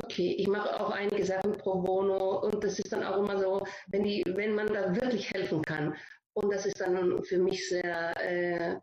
okay, 0.04 0.34
ich 0.38 0.48
mache 0.48 0.80
auch 0.80 0.90
einige 0.90 1.24
Sachen 1.24 1.52
pro 1.52 1.80
bono 1.80 2.40
und 2.40 2.62
das 2.62 2.78
ist 2.78 2.92
dann 2.92 3.04
auch 3.04 3.18
immer 3.18 3.38
so, 3.38 3.64
wenn, 3.88 4.04
die, 4.04 4.22
wenn 4.26 4.54
man 4.54 4.66
da 4.68 4.94
wirklich 4.94 5.30
helfen 5.32 5.62
kann. 5.62 5.96
Und 6.34 6.52
das 6.52 6.66
ist 6.66 6.80
dann 6.80 7.22
für 7.24 7.38
mich 7.38 7.68
sehr, 7.68 8.16
äh, 8.20 8.76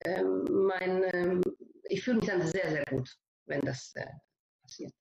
äh, 0.00 0.22
mein, 0.22 1.02
äh, 1.04 1.40
ich 1.84 2.02
fühle 2.02 2.18
mich 2.18 2.26
dann 2.26 2.46
sehr, 2.46 2.70
sehr 2.70 2.84
gut, 2.90 3.08
wenn 3.46 3.60
das 3.62 3.92
äh, 3.96 4.06
passiert. 4.62 4.92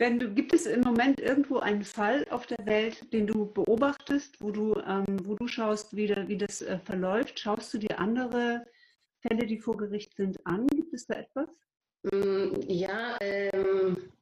Wenn 0.00 0.20
du, 0.20 0.32
gibt 0.32 0.52
es 0.52 0.66
im 0.66 0.80
Moment 0.82 1.18
irgendwo 1.18 1.58
einen 1.58 1.82
Fall 1.82 2.24
auf 2.30 2.46
der 2.46 2.64
Welt, 2.66 3.12
den 3.12 3.26
du 3.26 3.52
beobachtest, 3.52 4.40
wo 4.40 4.52
du, 4.52 4.76
ähm, 4.86 5.18
wo 5.24 5.34
du 5.34 5.48
schaust, 5.48 5.96
wie, 5.96 6.06
da, 6.06 6.28
wie 6.28 6.38
das 6.38 6.62
äh, 6.62 6.78
verläuft? 6.78 7.40
Schaust 7.40 7.74
du 7.74 7.78
dir 7.78 7.98
andere 7.98 8.64
Fälle, 9.20 9.46
die 9.46 9.58
vor 9.58 9.76
Gericht 9.76 10.14
sind, 10.14 10.44
an? 10.46 10.68
Gibt 10.68 10.94
es 10.94 11.06
da 11.06 11.14
etwas? 11.14 11.67
Mm, 12.02 12.60
ja, 12.68 13.16
ähm, 13.20 14.12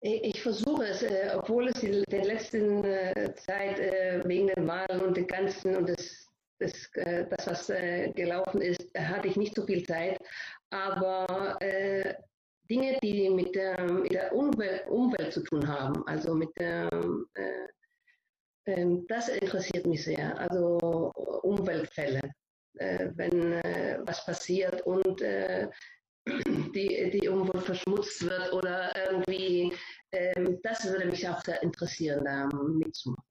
ich 0.00 0.42
versuche 0.42 0.86
es, 0.86 1.02
äh, 1.02 1.30
obwohl 1.34 1.68
es 1.68 1.82
in 1.82 2.02
der 2.10 2.24
letzten 2.24 2.84
äh, 2.84 3.34
Zeit 3.36 3.78
äh, 3.78 4.22
wegen 4.24 4.48
den 4.48 4.66
Wahlen 4.66 5.00
und 5.00 5.16
den 5.16 5.26
ganzen 5.26 5.76
und 5.76 5.88
das, 5.88 6.26
das, 6.58 6.90
äh, 6.94 7.26
das 7.30 7.46
was 7.46 7.70
äh, 7.70 8.10
gelaufen 8.12 8.60
ist, 8.62 8.82
hatte 8.96 9.28
ich 9.28 9.36
nicht 9.36 9.54
so 9.54 9.64
viel 9.64 9.84
Zeit. 9.86 10.18
Aber 10.70 11.58
Dinge, 12.72 12.98
die 13.02 13.28
mit 13.28 13.54
der, 13.54 13.82
mit 13.82 14.12
der 14.12 14.34
Umwelt, 14.34 14.86
Umwelt, 14.88 15.32
zu 15.32 15.42
tun 15.42 15.66
haben, 15.66 16.06
also 16.06 16.34
mit 16.34 16.48
der, 16.58 16.88
äh, 17.34 18.72
äh, 18.72 18.98
das 19.08 19.28
interessiert 19.28 19.86
mich 19.86 20.04
sehr, 20.04 20.38
also 20.38 21.12
Umweltfälle, 21.42 22.22
äh, 22.78 23.10
wenn 23.16 23.52
äh, 23.52 23.98
was 24.06 24.24
passiert 24.24 24.80
und 24.86 25.20
äh, 25.20 25.68
die, 26.26 27.10
die 27.10 27.28
Umwelt 27.28 27.64
verschmutzt 27.64 28.22
wird 28.22 28.52
oder 28.52 28.92
irgendwie, 29.10 29.72
ähm, 30.12 30.60
das 30.62 30.84
würde 30.84 31.06
mich 31.06 31.28
auch 31.28 31.40
sehr 31.42 31.62
interessieren, 31.62 32.24
da 32.24 32.46
mitzumachen. 32.46 33.24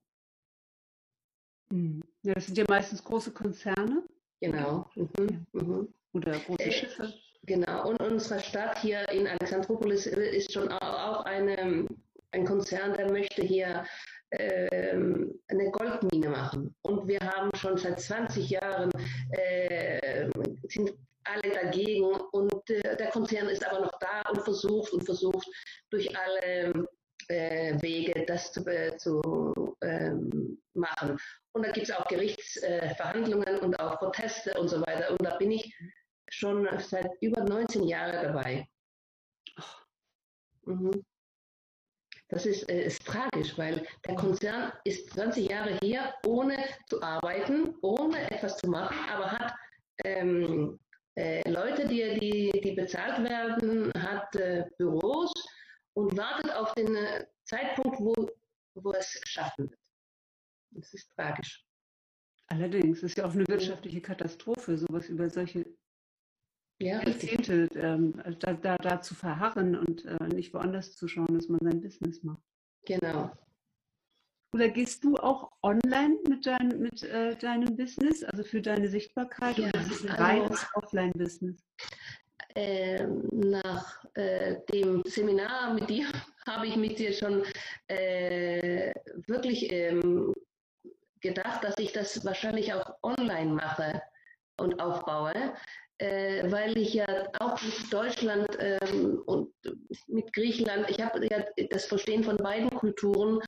Hm. 1.71 2.03
Ja, 2.23 2.33
das 2.33 2.45
sind 2.45 2.57
ja 2.57 2.65
meistens 2.67 3.03
große 3.03 3.31
Konzerne. 3.31 4.03
Genau. 4.41 4.89
Mhm. 4.95 5.45
Mhm. 5.53 5.93
Oder 6.13 6.39
große 6.39 6.63
äh, 6.63 6.71
Schiffe. 6.71 7.13
Genau, 7.43 7.89
und 7.89 7.99
unsere 8.01 8.39
Stadt 8.39 8.77
hier 8.79 9.07
in 9.09 9.27
Alexandropolis 9.27 10.05
ist 10.05 10.53
schon 10.53 10.71
auch 10.71 11.25
eine, 11.25 11.87
ein 12.31 12.45
Konzern, 12.45 12.93
der 12.93 13.09
möchte 13.09 13.41
hier 13.41 13.83
ähm, 14.31 15.33
eine 15.47 15.71
Goldmine 15.71 16.29
machen. 16.29 16.75
Und 16.83 17.07
wir 17.07 17.19
haben 17.19 17.49
schon 17.55 17.77
seit 17.77 17.99
20 17.99 18.49
Jahren, 18.49 18.91
äh, 19.31 20.29
sind 20.67 20.93
alle 21.23 21.53
dagegen 21.53 22.05
und 22.05 22.69
äh, 22.69 22.97
der 22.97 23.09
Konzern 23.09 23.47
ist 23.47 23.65
aber 23.65 23.81
noch 23.81 23.99
da 23.99 24.29
und 24.29 24.41
versucht 24.41 24.91
und 24.93 25.03
versucht 25.03 25.47
durch 25.89 26.09
alle 26.17 26.87
äh, 27.27 27.81
Wege 27.81 28.25
das 28.25 28.51
zu, 28.51 28.65
äh, 28.65 28.95
zu 28.97 29.75
ähm, 29.81 30.61
machen. 30.73 31.17
Und 31.53 31.65
da 31.65 31.71
gibt 31.71 31.89
es 31.89 31.95
auch 31.95 32.07
Gerichtsverhandlungen 32.07 33.59
und 33.59 33.79
auch 33.79 33.99
Proteste 33.99 34.53
und 34.59 34.69
so 34.69 34.81
weiter. 34.81 35.11
Und 35.11 35.23
da 35.23 35.37
bin 35.37 35.51
ich 35.51 35.73
schon 36.29 36.67
seit 36.79 37.09
über 37.21 37.43
19 37.43 37.83
Jahren 37.83 38.23
dabei. 38.23 38.67
Mhm. 40.65 41.03
Das 42.29 42.45
ist, 42.45 42.69
äh, 42.69 42.85
ist, 42.85 43.05
tragisch, 43.05 43.57
weil 43.57 43.85
der 44.07 44.15
Konzern 44.15 44.71
ist 44.85 45.09
20 45.11 45.49
Jahre 45.49 45.77
hier, 45.81 46.13
ohne 46.25 46.57
zu 46.87 47.01
arbeiten, 47.01 47.75
ohne 47.81 48.31
etwas 48.31 48.57
zu 48.57 48.69
machen, 48.69 48.97
aber 49.09 49.31
hat 49.31 49.53
ähm, 50.05 50.79
äh, 50.79 50.90
Leute, 51.15 51.87
die, 51.87 52.19
die, 52.19 52.61
die 52.61 52.71
bezahlt 52.71 53.23
werden, 53.23 53.91
hat 54.01 54.35
äh, 54.35 54.65
Büros 54.77 55.33
und 55.93 56.17
wartet 56.17 56.51
auf 56.55 56.73
den 56.73 56.95
äh, 56.95 57.25
Zeitpunkt, 57.43 57.99
wo, 57.99 58.13
wo 58.75 58.91
es 58.93 59.19
schaffen 59.25 59.69
wird. 59.69 59.79
Das 60.71 60.93
ist 60.93 61.11
tragisch. 61.11 61.65
Allerdings, 62.47 62.97
es 62.97 63.03
ist 63.03 63.17
ja 63.17 63.25
auch 63.25 63.33
eine 63.33 63.47
wirtschaftliche 63.47 64.01
Katastrophe, 64.01 64.77
sowas 64.77 65.09
über 65.09 65.29
solche 65.29 65.65
ja, 66.79 67.01
Jahrzehnte 67.01 67.67
ähm, 67.75 68.21
da, 68.39 68.53
da, 68.53 68.77
da, 68.77 69.01
zu 69.01 69.15
verharren 69.15 69.75
und 69.75 70.05
äh, 70.05 70.27
nicht 70.27 70.53
woanders 70.53 70.95
zu 70.95 71.07
schauen, 71.07 71.33
dass 71.35 71.47
man 71.47 71.59
sein 71.61 71.81
Business 71.81 72.23
macht. 72.23 72.43
Genau. 72.85 73.31
Oder 74.53 74.67
gehst 74.69 75.03
du 75.03 75.15
auch 75.15 75.51
online 75.63 76.17
mit, 76.27 76.45
dein, 76.45 76.79
mit 76.79 77.03
äh, 77.03 77.35
deinem 77.37 77.77
Business, 77.77 78.23
also 78.23 78.43
für 78.43 78.61
deine 78.61 78.89
Sichtbarkeit, 78.89 79.57
ja, 79.57 79.69
oder 79.69 79.79
ist 79.79 79.91
es 79.91 80.03
ein 80.03 80.09
also, 80.09 80.23
reines 80.23 80.67
Offline-Business? 80.73 81.63
Äh, 82.55 83.07
nach 83.31 84.03
äh, 84.15 84.57
dem 84.73 85.03
Seminar 85.05 85.73
mit 85.73 85.89
dir 85.89 86.05
habe 86.45 86.67
ich 86.67 86.75
mit 86.75 86.99
dir 86.99 87.13
schon 87.13 87.43
äh, 87.87 88.91
wirklich 89.27 89.71
ähm, 89.71 90.33
gedacht, 91.21 91.63
dass 91.63 91.77
ich 91.77 91.93
das 91.93 92.25
wahrscheinlich 92.25 92.73
auch 92.73 92.97
online 93.03 93.53
mache 93.53 94.01
und 94.57 94.81
aufbaue 94.81 95.53
äh, 96.01 96.51
weil 96.51 96.75
ich 96.77 96.95
ja 96.95 97.05
auch 97.39 97.61
mit 97.61 97.93
Deutschland 97.93 98.47
ähm, 98.59 99.21
und 99.27 99.53
mit 100.07 100.33
Griechenland, 100.33 100.89
ich 100.89 100.99
habe 100.99 101.23
ja 101.27 101.45
das 101.69 101.85
Verstehen 101.85 102.23
von 102.23 102.37
beiden 102.37 102.71
Kulturen 102.71 103.39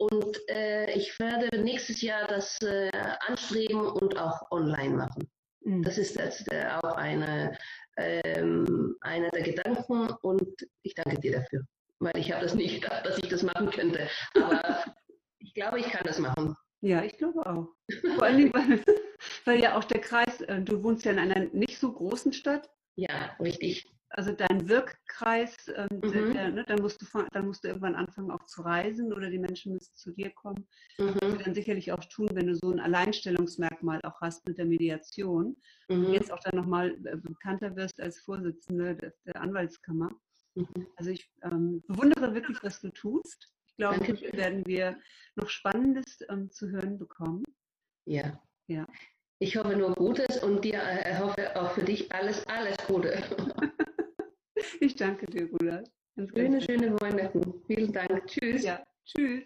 und 0.00 0.48
äh, 0.48 0.90
ich 0.92 1.18
werde 1.20 1.60
nächstes 1.60 2.00
Jahr 2.00 2.26
das 2.26 2.58
äh, 2.62 2.90
anstreben 3.26 3.86
und 3.86 4.18
auch 4.18 4.50
online 4.50 4.96
machen. 4.96 5.30
Mhm. 5.60 5.82
Das 5.82 5.98
ist 5.98 6.18
das, 6.18 6.46
äh, 6.48 6.66
auch 6.82 6.96
eine, 6.96 7.56
ähm, 7.98 8.96
einer 9.02 9.28
der 9.28 9.42
Gedanken 9.42 10.08
und 10.22 10.66
ich 10.82 10.94
danke 10.94 11.20
dir 11.20 11.32
dafür, 11.32 11.64
weil 11.98 12.16
ich 12.16 12.32
habe 12.32 12.42
das 12.42 12.54
nicht 12.54 12.80
gedacht, 12.80 13.04
dass 13.04 13.18
ich 13.18 13.28
das 13.28 13.42
machen 13.42 13.70
könnte. 13.70 14.08
Aber 14.34 14.62
ich 15.38 15.52
glaube, 15.52 15.80
ich 15.80 15.86
kann 15.90 16.06
das 16.06 16.18
machen. 16.18 16.56
Ja, 16.80 17.04
ich 17.04 17.18
glaube 17.18 17.44
auch. 17.44 17.68
Vor 18.14 18.24
allem, 18.24 18.54
weil, 18.54 18.82
weil 19.44 19.60
ja 19.60 19.76
auch 19.76 19.84
der 19.84 20.00
Kreis, 20.00 20.40
äh, 20.40 20.62
du 20.62 20.82
wohnst 20.82 21.04
ja 21.04 21.12
in 21.12 21.18
einer 21.18 21.44
nicht 21.52 21.78
so 21.78 21.92
großen 21.92 22.32
Stadt. 22.32 22.70
Ja, 22.96 23.36
richtig. 23.38 23.86
Also 24.10 24.32
dein 24.32 24.68
Wirkkreis, 24.68 25.56
ähm, 25.74 25.88
mhm. 26.02 26.32
der, 26.32 26.50
ne, 26.50 26.64
dann, 26.66 26.80
musst 26.82 27.00
du, 27.00 27.06
dann 27.32 27.46
musst 27.46 27.64
du 27.64 27.68
irgendwann 27.68 27.94
anfangen 27.94 28.30
auch 28.30 28.44
zu 28.46 28.62
reisen 28.62 29.12
oder 29.12 29.30
die 29.30 29.38
Menschen 29.38 29.72
müssen 29.72 29.94
zu 29.94 30.12
dir 30.12 30.30
kommen. 30.30 30.66
Mhm. 30.98 31.14
Das 31.20 31.32
wir 31.32 31.44
dann 31.44 31.54
sicherlich 31.54 31.92
auch 31.92 32.04
tun, 32.06 32.28
wenn 32.32 32.48
du 32.48 32.56
so 32.56 32.70
ein 32.70 32.80
Alleinstellungsmerkmal 32.80 34.00
auch 34.02 34.20
hast 34.20 34.46
mit 34.46 34.58
der 34.58 34.66
Mediation. 34.66 35.56
Mhm. 35.88 36.06
Und 36.06 36.12
jetzt 36.12 36.32
auch 36.32 36.40
dann 36.40 36.58
nochmal 36.58 36.90
äh, 37.04 37.16
bekannter 37.16 37.76
wirst 37.76 38.00
als 38.00 38.20
Vorsitzende 38.20 38.96
der, 38.96 39.12
der 39.26 39.40
Anwaltskammer. 39.40 40.10
Mhm. 40.56 40.86
Also 40.96 41.10
ich 41.10 41.30
ähm, 41.42 41.82
bewundere 41.86 42.34
wirklich, 42.34 42.62
was 42.62 42.80
du 42.80 42.90
tust 42.90 43.50
glaube, 43.80 43.98
Danke. 44.04 44.36
werden 44.36 44.66
wir 44.66 44.98
noch 45.36 45.48
Spannendes 45.48 46.18
ähm, 46.28 46.50
zu 46.50 46.70
hören 46.70 46.98
bekommen. 46.98 47.42
Ja. 48.04 48.40
ja. 48.66 48.86
Ich 49.38 49.56
hoffe 49.56 49.74
nur 49.74 49.94
Gutes 49.94 50.42
und 50.42 50.64
dir 50.64 50.82
äh, 50.82 51.18
hoffe 51.18 51.56
auch 51.56 51.72
für 51.72 51.82
dich 51.82 52.12
alles, 52.12 52.46
alles 52.46 52.76
Gute. 52.86 53.22
ich 54.80 54.96
danke 54.96 55.26
dir, 55.26 55.48
Rudolf. 55.50 55.88
Schöne, 56.34 56.60
schöne 56.60 57.00
Weihnachten. 57.00 57.62
Vielen 57.66 57.92
Dank. 57.92 58.26
Tschüss. 58.26 58.64
Ja, 58.64 58.82
tschüss. 59.04 59.44